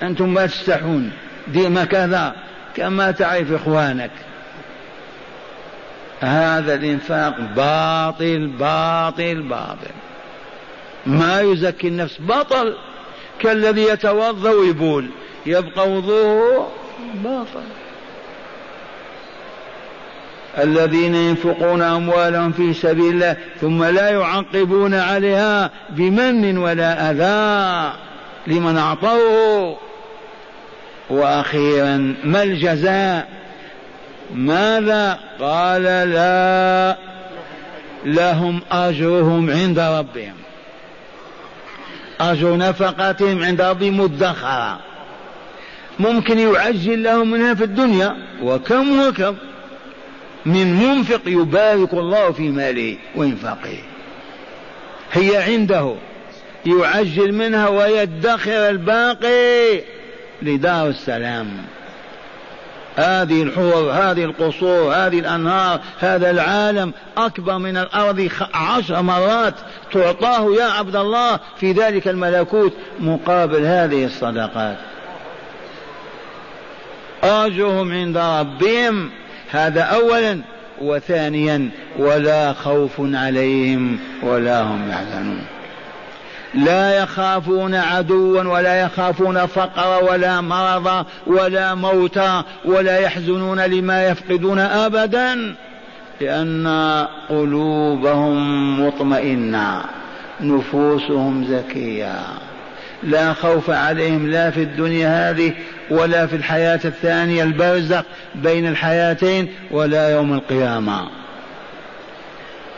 أنتم 0.02 0.34
ما 0.34 0.46
تستحون. 0.46 1.12
ديما 1.48 1.84
كذا 1.84 2.36
كما 2.76 3.10
تعرف 3.10 3.52
إخوانك. 3.52 4.10
هذا 6.20 6.74
الإنفاق 6.74 7.40
باطل 7.40 8.46
باطل 8.46 9.42
باطل. 9.42 9.94
ما 11.06 11.40
يزكي 11.40 11.88
النفس 11.88 12.16
بطل. 12.20 12.76
كالذي 13.40 13.82
يتوضأ 13.82 14.50
ويبول 14.50 15.08
يبقى 15.46 15.90
وضوءه 15.90 16.72
باطل. 17.14 17.77
الذين 20.62 21.14
ينفقون 21.14 21.82
أموالهم 21.82 22.52
في 22.52 22.74
سبيل 22.74 23.14
الله 23.14 23.36
ثم 23.60 23.84
لا 23.84 24.10
يعقبون 24.10 24.94
عليها 24.94 25.70
بمن 25.90 26.58
ولا 26.58 27.10
أذى 27.10 27.92
لمن 28.46 28.76
أعطوه. 28.76 29.76
وأخيرا 31.10 32.14
ما 32.24 32.42
الجزاء؟ 32.42 33.28
ماذا؟ 34.34 35.18
قال 35.40 35.82
لا 35.82 36.96
لهم 38.04 38.60
أجرهم 38.72 39.50
عند 39.50 39.78
ربهم. 39.78 40.34
أجر 42.20 42.56
نفقتهم 42.56 43.42
عند 43.42 43.60
ربهم 43.60 44.00
مدخرة. 44.00 44.78
ممكن 45.98 46.38
يعجل 46.38 47.02
لهم 47.02 47.30
منها 47.30 47.54
في 47.54 47.64
الدنيا 47.64 48.16
وكم 48.42 49.00
وكم. 49.00 49.34
من 50.46 50.74
منفق 50.74 51.20
يبارك 51.26 51.92
الله 51.92 52.32
في 52.32 52.48
ماله 52.48 52.96
وإنفاقه. 53.14 53.78
هي 55.12 55.36
عنده 55.36 55.94
يعجل 56.66 57.32
منها 57.32 57.68
ويدخر 57.68 58.68
الباقي 58.68 59.80
لدار 60.42 60.88
السلام. 60.88 61.48
هذه 62.98 63.42
الحور 63.42 63.90
هذه 63.90 64.24
القصور 64.24 64.94
هذه 64.94 65.18
الأنهار 65.18 65.80
هذا 65.98 66.30
العالم 66.30 66.92
أكبر 67.16 67.58
من 67.58 67.76
الأرض 67.76 68.28
عشر 68.54 69.02
مرات 69.02 69.54
تعطاه 69.92 70.54
يا 70.54 70.64
عبد 70.64 70.96
الله 70.96 71.40
في 71.56 71.72
ذلك 71.72 72.08
الملكوت 72.08 72.72
مقابل 73.00 73.64
هذه 73.64 74.04
الصدقات. 74.04 74.76
أرجوهم 77.24 77.92
عند 77.92 78.16
ربهم 78.16 79.10
هذا 79.50 79.82
أولا 79.82 80.40
وثانيا 80.80 81.70
ولا 81.98 82.52
خوف 82.52 82.92
عليهم 82.98 83.98
ولا 84.22 84.62
هم 84.62 84.90
يحزنون. 84.90 85.44
لا 86.54 87.02
يخافون 87.02 87.74
عدوا 87.74 88.42
ولا 88.42 88.80
يخافون 88.82 89.46
فقر 89.46 90.04
ولا 90.04 90.40
مرض 90.40 91.06
ولا 91.26 91.74
موتا 91.74 92.44
ولا 92.64 92.98
يحزنون 92.98 93.60
لما 93.60 94.06
يفقدون 94.06 94.58
ابدا 94.58 95.54
لأن 96.20 96.66
قلوبهم 97.28 98.86
مطمئنة 98.86 99.82
نفوسهم 100.40 101.44
زكية. 101.44 102.18
لا 103.02 103.32
خوف 103.32 103.70
عليهم 103.70 104.30
لا 104.30 104.50
في 104.50 104.62
الدنيا 104.62 105.30
هذه 105.30 105.52
ولا 105.90 106.26
في 106.26 106.36
الحياة 106.36 106.80
الثانية 106.84 107.42
البرزخ 107.42 108.02
بين 108.34 108.66
الحياتين 108.66 109.48
ولا 109.70 110.08
يوم 110.08 110.34
القيامة. 110.34 111.08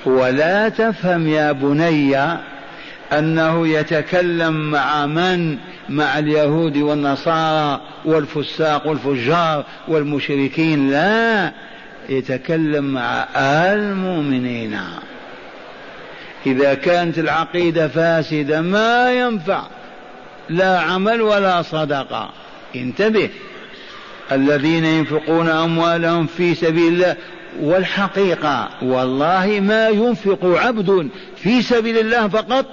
ولا 0.06 0.68
تفهم 0.68 1.28
يا 1.28 1.52
بني 1.52 2.16
أنه 3.12 3.68
يتكلم 3.68 4.70
مع 4.70 5.06
من؟ 5.06 5.58
مع 5.88 6.18
اليهود 6.18 6.76
والنصارى 6.76 7.80
والفساق 8.04 8.86
والفجار 8.86 9.64
والمشركين. 9.88 10.90
لا 10.90 11.52
يتكلم 12.08 12.84
مع 12.84 13.26
المؤمنين. 13.36 14.78
إذا 16.46 16.74
كانت 16.74 17.18
العقيدة 17.18 17.88
فاسدة 17.88 18.60
ما 18.60 19.12
ينفع. 19.12 19.62
لا 20.50 20.80
عمل 20.80 21.22
ولا 21.22 21.62
صدقة. 21.62 22.30
انتبه. 22.76 23.30
الذين 24.32 24.84
ينفقون 24.84 25.48
أموالهم 25.48 26.26
في 26.26 26.54
سبيل 26.54 26.92
الله 26.92 27.16
والحقيقة 27.60 28.68
والله 28.82 29.60
ما 29.60 29.88
ينفق 29.88 30.38
عبد 30.44 31.08
في 31.36 31.62
سبيل 31.62 31.98
الله 31.98 32.28
فقط 32.28 32.66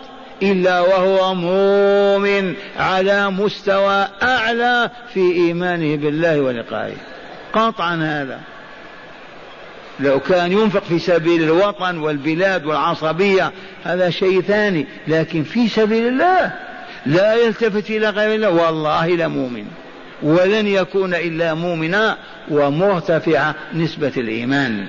إلا 0.44 0.82
وهو 0.82 1.36
مؤمن 1.36 2.54
على 2.80 3.30
مستوى 3.30 4.08
أعلى 4.24 4.90
في 5.14 5.32
إيمانه 5.32 5.96
بالله 5.96 6.42
ولقائه. 6.42 6.98
قطعا 7.54 7.96
هذا. 7.96 8.40
لو 10.00 10.20
كان 10.20 10.52
ينفق 10.52 10.84
في 10.84 11.00
سبيل 11.00 11.44
الوطن 11.44 11.98
والبلاد 11.98 12.66
والعصبية 12.66 13.52
هذا 13.84 14.10
شيء 14.10 14.42
ثاني 14.42 14.88
لكن 15.08 15.44
في 15.44 15.70
سبيل 15.70 16.08
الله 16.08 16.66
لا 17.06 17.34
يلتفت 17.34 17.89
إلى 17.89 18.10
غير 18.10 18.36
الله. 18.36 18.50
والله 18.50 19.08
لمؤمن. 19.08 19.66
ولن 20.24 20.68
يكون 20.68 21.14
إلا 21.14 21.54
مؤمنا 21.54 22.18
ومرتفع 22.52 23.54
نسبة 23.74 24.12
الإيمان. 24.18 24.86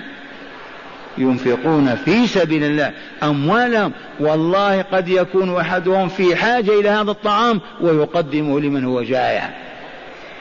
ينفقون 1.19 1.95
في 2.05 2.27
سبيل 2.27 2.65
الله 2.65 2.93
أموالهم. 3.23 3.93
والله 4.21 4.83
قد 4.83 5.09
يكون 5.09 5.61
أحدهم 5.61 6.09
في 6.09 6.37
حاجة 6.37 6.81
إلى 6.81 6.89
هذا 6.89 7.11
الطعام 7.11 7.61
ويقدمه 7.81 8.61
لمن 8.61 8.85
هو 8.85 9.03
جائع. 9.03 9.51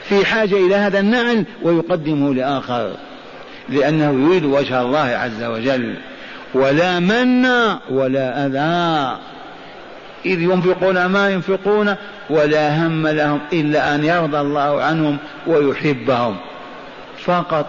في 0.08 0.26
حاجة 0.26 0.66
إلى 0.66 0.74
هذا 0.74 1.00
النعل 1.00 1.44
ويقدمه 1.62 2.34
لآخر. 2.34 2.92
لأنه 3.68 4.26
يريد 4.26 4.44
وجه 4.44 4.82
الله 4.82 4.98
عز 4.98 5.42
وجل. 5.42 5.94
ولا 6.54 6.98
من 6.98 7.46
ولا 7.90 8.46
أذى. 8.46 9.18
إذ 10.26 10.40
ينفقون 10.40 11.06
ما 11.06 11.30
ينفقون 11.30 11.94
ولا 12.30 12.86
هم 12.86 13.06
لهم 13.08 13.40
إلا 13.52 13.94
أن 13.94 14.04
يرضى 14.04 14.40
الله 14.40 14.82
عنهم 14.82 15.16
ويحبهم. 15.46 16.36
فقط. 17.24 17.66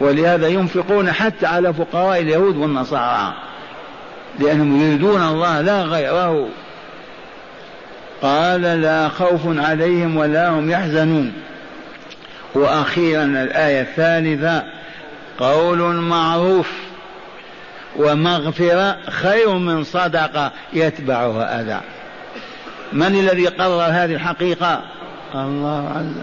ولهذا 0.00 0.48
ينفقون 0.48 1.12
حتى 1.12 1.46
على 1.46 1.74
فقراء 1.74 2.20
اليهود 2.20 2.56
والنصارى. 2.56 3.34
لأنهم 4.38 4.82
يريدون 4.82 5.22
الله 5.22 5.60
لا 5.60 5.82
غيره. 5.82 6.48
قال 8.22 8.62
لا 8.62 9.08
خوف 9.08 9.40
عليهم 9.46 10.16
ولا 10.16 10.48
هم 10.48 10.70
يحزنون. 10.70 11.32
وأخيرا 12.54 13.24
الآية 13.24 13.80
الثالثة. 13.80 14.64
قول 15.38 15.78
معروف. 15.94 16.81
ومغفرة 17.96 18.96
خير 19.10 19.50
من 19.58 19.84
صدقة 19.84 20.52
يتبعها 20.72 21.60
أذى. 21.60 21.80
من 22.92 23.06
الذي 23.06 23.46
قرر 23.46 23.82
هذه 23.82 24.14
الحقيقة؟ 24.14 24.82
الله 25.34 25.88
عز 25.96 26.22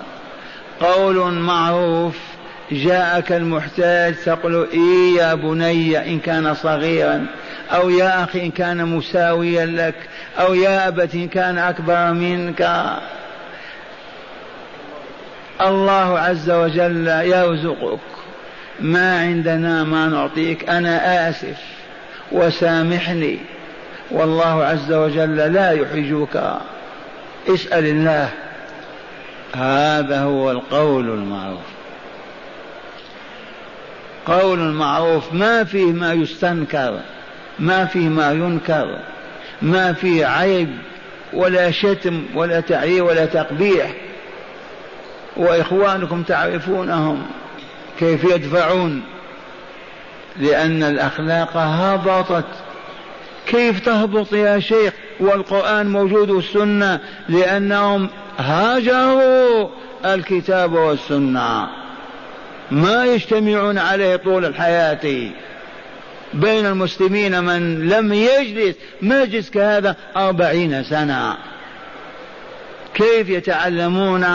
قول 0.87 1.33
معروف 1.33 2.17
جاءك 2.71 3.31
المحتاج 3.31 4.15
تقول 4.25 4.67
إي 4.73 5.15
يا 5.15 5.33
بني 5.33 6.13
إن 6.13 6.19
كان 6.19 6.53
صغيرا 6.53 7.25
أو 7.71 7.89
يا 7.89 8.23
أخي 8.23 8.45
إن 8.45 8.51
كان 8.51 8.85
مساويا 8.85 9.65
لك 9.65 9.95
أو 10.39 10.53
يا 10.53 10.87
أبت 10.87 11.15
إن 11.15 11.27
كان 11.27 11.57
أكبر 11.57 12.13
منك. 12.13 12.69
الله 15.61 16.19
عز 16.19 16.49
وجل 16.49 17.07
يرزقك. 17.07 18.18
ما 18.81 19.19
عندنا 19.19 19.83
ما 19.83 20.07
نعطيك 20.07 20.69
أنا 20.69 21.29
آسف 21.29 21.57
وسامحني. 22.31 23.39
والله 24.11 24.63
عز 24.65 24.91
وجل 24.91 25.35
لا 25.35 25.71
يحرجك 25.71 26.57
اسأل 27.47 27.85
الله. 27.85 28.29
هذا 29.55 30.21
هو 30.21 30.51
القول 30.51 31.09
المعروف. 31.09 31.59
قول 34.25 34.59
معروف 34.59 35.33
ما 35.33 35.63
فيه 35.63 35.91
ما 35.91 36.13
يستنكر 36.13 36.99
ما 37.59 37.85
فيه 37.85 38.09
ما 38.09 38.31
ينكر 38.31 38.99
ما 39.61 39.93
فيه 39.93 40.25
عيب 40.25 40.69
ولا 41.33 41.71
شتم 41.71 42.23
ولا 42.35 42.59
تعيير 42.59 43.03
ولا 43.03 43.25
تقبيح. 43.25 43.91
وإخوانكم 45.37 46.23
تعرفونهم. 46.23 47.25
كيف 47.99 48.23
يدفعون؟ 48.23 49.03
لأن 50.37 50.83
الأخلاق 50.83 51.57
هبطت. 51.57 52.45
كيف 53.47 53.79
تهبط 53.85 54.33
يا 54.33 54.59
شيخ؟ 54.59 54.93
والقرآن 55.19 55.91
موجود 55.91 56.29
والسنة 56.29 56.99
لأنهم 57.29 58.09
هاجروا 58.37 59.69
الكتاب 60.05 60.73
والسنة. 60.73 61.67
ما 62.71 63.05
يجتمعون 63.05 63.77
عليه 63.77 64.15
طول 64.15 64.45
الحياة. 64.45 65.31
بين 66.33 66.65
المسلمين 66.65 67.43
من 67.43 67.89
لم 67.89 68.13
يجلس 68.13 68.75
مجلس 69.01 69.49
كهذا؟ 69.49 69.95
أربعين 70.17 70.83
سنة. 70.83 71.37
كيف 72.93 73.29
يتعلمون؟ 73.29 74.25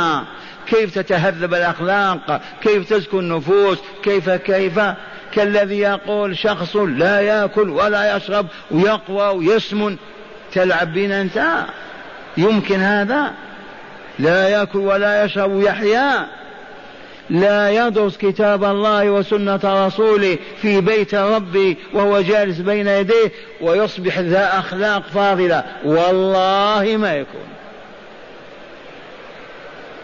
كيف 0.69 0.95
تتهذب 0.95 1.55
الأخلاق؟ 1.55 2.41
كيف 2.63 2.89
تزكو 2.91 3.19
النفوس؟ 3.21 3.79
كيف 4.03 4.31
كيف؟ 4.31 4.81
كالذي 5.33 5.79
يقول 5.79 6.37
شخص 6.39 6.77
لا 6.77 7.21
يأكل 7.21 7.71
ولا 7.71 8.17
يشرب 8.17 8.47
ويقوى 8.71 9.29
ويسمن. 9.29 9.97
تلعب 10.53 10.93
بنا 10.93 11.21
أنت؟ 11.21 11.65
يمكن 12.37 12.81
هذا؟ 12.81 13.33
لا 14.19 14.49
يأكل 14.49 14.79
ولا 14.79 15.25
يشرب 15.25 15.51
ويحيا. 15.51 16.27
لا 17.31 17.71
يدرس 17.71 18.17
كتاب 18.17 18.65
الله 18.65 19.11
وسنة 19.11 19.61
رسوله 19.87 20.39
في 20.63 20.81
بيت 20.81 21.15
ربي 21.15 21.77
وهو 21.93 22.21
جالس 22.21 22.59
بين 22.59 22.89
يديه 22.89 23.33
ويصبح 23.61 24.19
ذا 24.19 24.59
أخلاق 24.59 25.03
فاضلة. 25.15 25.65
والله 25.85 26.97
ما 26.97 27.15
يكون. 27.15 27.54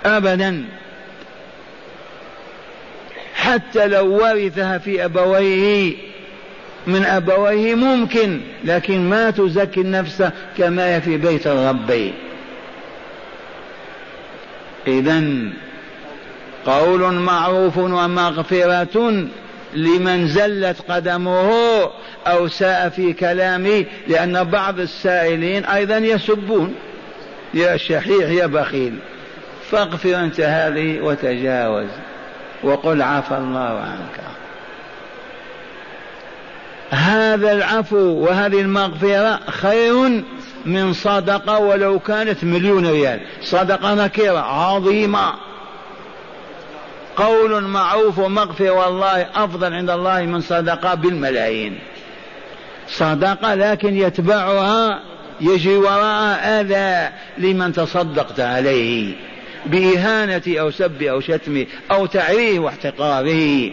أبدا. 0.05 0.65
حتى 3.35 3.87
لو 3.87 4.23
ورثها 4.23 4.79
في 4.79 5.05
أبويه 5.05 5.95
من 6.87 7.05
أبويه 7.05 7.75
ممكن 7.75 8.41
لكن 8.65 9.09
ما 9.09 9.31
تزكي 9.31 9.81
النفس 9.81 10.25
كما 10.59 10.97
هي 10.97 11.01
في 11.01 11.17
بيت 11.17 11.47
الرب. 11.47 12.13
إذا 14.87 15.25
قول 16.67 17.15
معروف 17.15 17.77
ومغفرة 17.79 19.27
لمن 19.75 20.29
زلت 20.29 20.77
قدمه 20.89 21.53
أو 22.27 22.49
ساء 22.49 22.89
في 22.89 23.13
كلامه 23.13 23.85
لأن 24.09 24.45
بعض 24.45 24.81
السائلين 24.81 25.65
أيضا 25.65 25.97
يسبون. 25.97 26.75
يا 27.55 27.77
شحيح 27.77 28.31
يا 28.31 28.47
بخيل. 28.47 28.95
فاغفر 29.71 30.16
أنت 30.16 30.41
هذه 30.41 31.01
وتجاوز 31.01 31.89
وقل 32.62 33.03
عفى 33.03 33.37
الله 33.37 33.81
عنك. 33.81 34.21
هذا 36.91 37.53
العفو 37.53 37.97
وهذه 37.97 38.61
المغفرة 38.61 39.41
خير 39.51 40.23
من 40.66 40.93
صدقة 40.93 41.59
ولو 41.59 41.99
كانت 41.99 42.45
مليون 42.45 42.87
ريال. 42.87 43.21
صدقة 43.43 43.95
نكرة 43.95 44.39
عظيمة. 44.39 45.33
قول 47.16 47.64
معروف 47.64 48.18
ومغفرة 48.18 48.71
والله 48.71 49.27
أفضل 49.35 49.75
عند 49.75 49.91
الله 49.91 50.23
من 50.23 50.41
صدقة 50.41 50.95
بالملايين. 50.95 51.79
صدقة 52.89 53.55
لكن 53.55 53.97
يتبعها 53.97 55.01
يجري 55.41 55.77
وراءها 55.77 56.61
أذى 56.61 57.12
لمن 57.39 57.73
تصدقت 57.73 58.41
عليه. 58.41 59.30
بإهانة 59.67 60.43
أو 60.49 60.71
سب 60.71 61.03
أو 61.03 61.21
شتم 61.21 61.65
أو 61.91 62.07
تعريه 62.07 62.59
واحتقاره. 62.59 63.71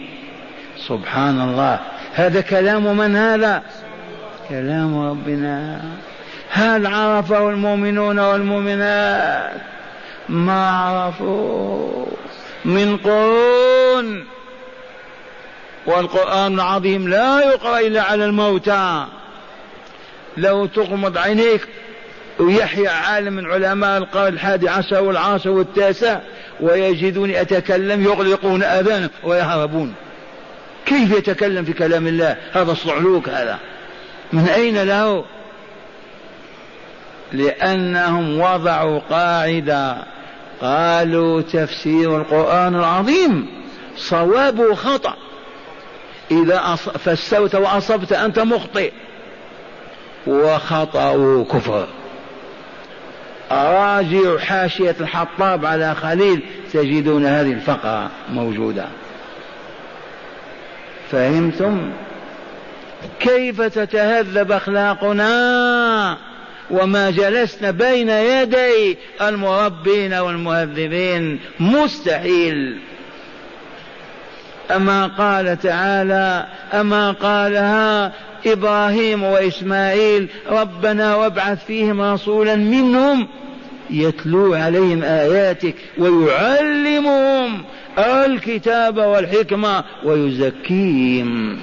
سبحان 0.88 1.40
الله 1.40 1.80
هذا 2.14 2.40
كلام 2.40 2.96
من 2.96 3.16
هذا؟ 3.16 3.62
كلام 4.48 5.10
ربنا. 5.10 5.80
هل 6.50 6.86
عرفه 6.86 7.50
المؤمنون 7.50 8.18
والمؤمنات؟ 8.18 9.60
ما 10.28 10.70
عرفوه 10.70 12.06
من 12.64 12.96
قرون. 12.96 14.24
والقرآن 15.86 16.54
العظيم 16.54 17.08
لا 17.08 17.40
يقرأ 17.40 17.80
إلا 17.80 18.02
على 18.02 18.24
الموتى. 18.24 19.06
لو 20.36 20.66
تغمض 20.66 21.18
عينيك 21.18 21.68
ويحيى 22.38 22.88
عالم 22.88 23.32
من 23.32 23.46
علماء 23.46 23.98
القرن 23.98 24.32
الحادي 24.32 24.68
عشر 24.68 25.02
والعاشر 25.02 25.50
والتاسع 25.50 26.18
ويجدوني 26.60 27.40
أتكلم 27.40 28.04
يغلقون 28.04 28.62
أذانه 28.62 29.10
ويهربون. 29.24 29.94
كيف 30.86 31.10
يتكلم 31.10 31.64
في 31.64 31.72
كلام 31.72 32.06
الله؟ 32.06 32.36
هذا 32.52 32.72
الصعلوك 32.72 33.28
هذا. 33.28 33.58
من 34.32 34.48
أين 34.48 34.82
له؟ 34.82 35.24
لأنهم 37.32 38.40
وضعوا 38.40 38.98
قاعدة. 39.10 39.96
قالوا 40.60 41.42
تفسير 41.42 42.16
القرآن 42.16 42.74
العظيم. 42.74 43.46
صواب 43.96 44.74
خطأ 44.74 45.14
إذا 46.30 46.74
فسرت 46.74 47.54
وأصبت 47.54 48.12
أنت 48.12 48.38
مخطئ. 48.38 48.92
وخطأ 50.26 51.44
كفر. 51.52 51.86
راجع 53.50 54.38
حاشية 54.38 54.96
الحطاب 55.00 55.66
على 55.66 55.94
خليل 55.94 56.42
تجدون 56.72 57.26
هذه 57.26 57.52
الفقرة 57.52 58.10
موجودة. 58.32 58.84
فهمتم؟ 61.12 61.92
كيف 63.20 63.62
تتهذب 63.62 64.52
أخلاقنا 64.52 66.16
وما 66.70 67.10
جلسنا 67.10 67.70
بين 67.70 68.08
يدي 68.08 68.98
المربين 69.20 70.14
والمهذبين؟ 70.14 71.40
مستحيل. 71.60 72.78
أما 74.70 75.06
قال 75.06 75.58
تعالى 75.60 76.46
أما 76.74 77.10
قالها 77.12 78.12
إبراهيم 78.46 79.22
وإسماعيل 79.22 80.28
ربنا 80.50 81.16
وابعث 81.16 81.64
فيهم 81.64 82.00
رسولا 82.00 82.56
منهم 82.56 83.28
يتلو 83.90 84.54
عليهم 84.54 85.02
آياتك 85.02 85.74
ويعلمهم 85.98 87.62
الكتاب 87.98 88.96
والحكمة 88.96 89.84
ويزكيهم. 90.04 91.58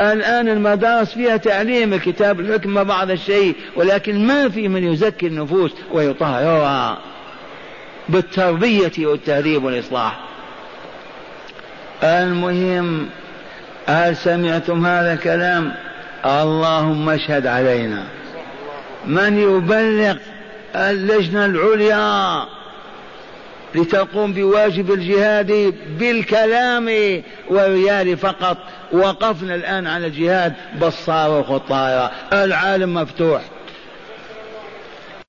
الآن 0.00 0.48
المدارس 0.48 1.14
فيها 1.14 1.36
تعليم 1.36 1.94
الكتاب 1.94 2.40
الحكمة 2.40 2.82
بعض 2.82 3.10
الشيء 3.10 3.54
ولكن 3.76 4.26
ما 4.26 4.48
في 4.48 4.68
من 4.68 4.92
يزكي 4.92 5.26
النفوس 5.26 5.70
ويطهرها 5.92 6.98
بالتربية 8.08 8.92
والتهذيب 8.98 9.64
والإصلاح. 9.64 10.20
المهم 12.02 13.08
هل 13.86 14.16
سمعتم 14.16 14.86
هذا 14.86 15.12
الكلام؟ 15.12 15.72
اللهم 16.24 17.10
اشهد 17.10 17.46
علينا. 17.46 18.02
من 19.06 19.38
يبلغ 19.38 20.16
اللجنة 20.76 21.44
العليا 21.44 22.46
لتقوم 23.74 24.32
بواجب 24.32 24.92
الجهاد 24.92 25.74
بالكلام 25.98 26.90
والريال 27.48 28.16
فقط 28.16 28.56
وقفنا 28.92 29.54
الآن 29.54 29.86
على 29.86 30.06
الجهاد 30.06 30.52
بالصاروخ 30.80 31.50
والطائرة. 31.50 32.10
العالم 32.32 32.94
مفتوح. 32.94 33.42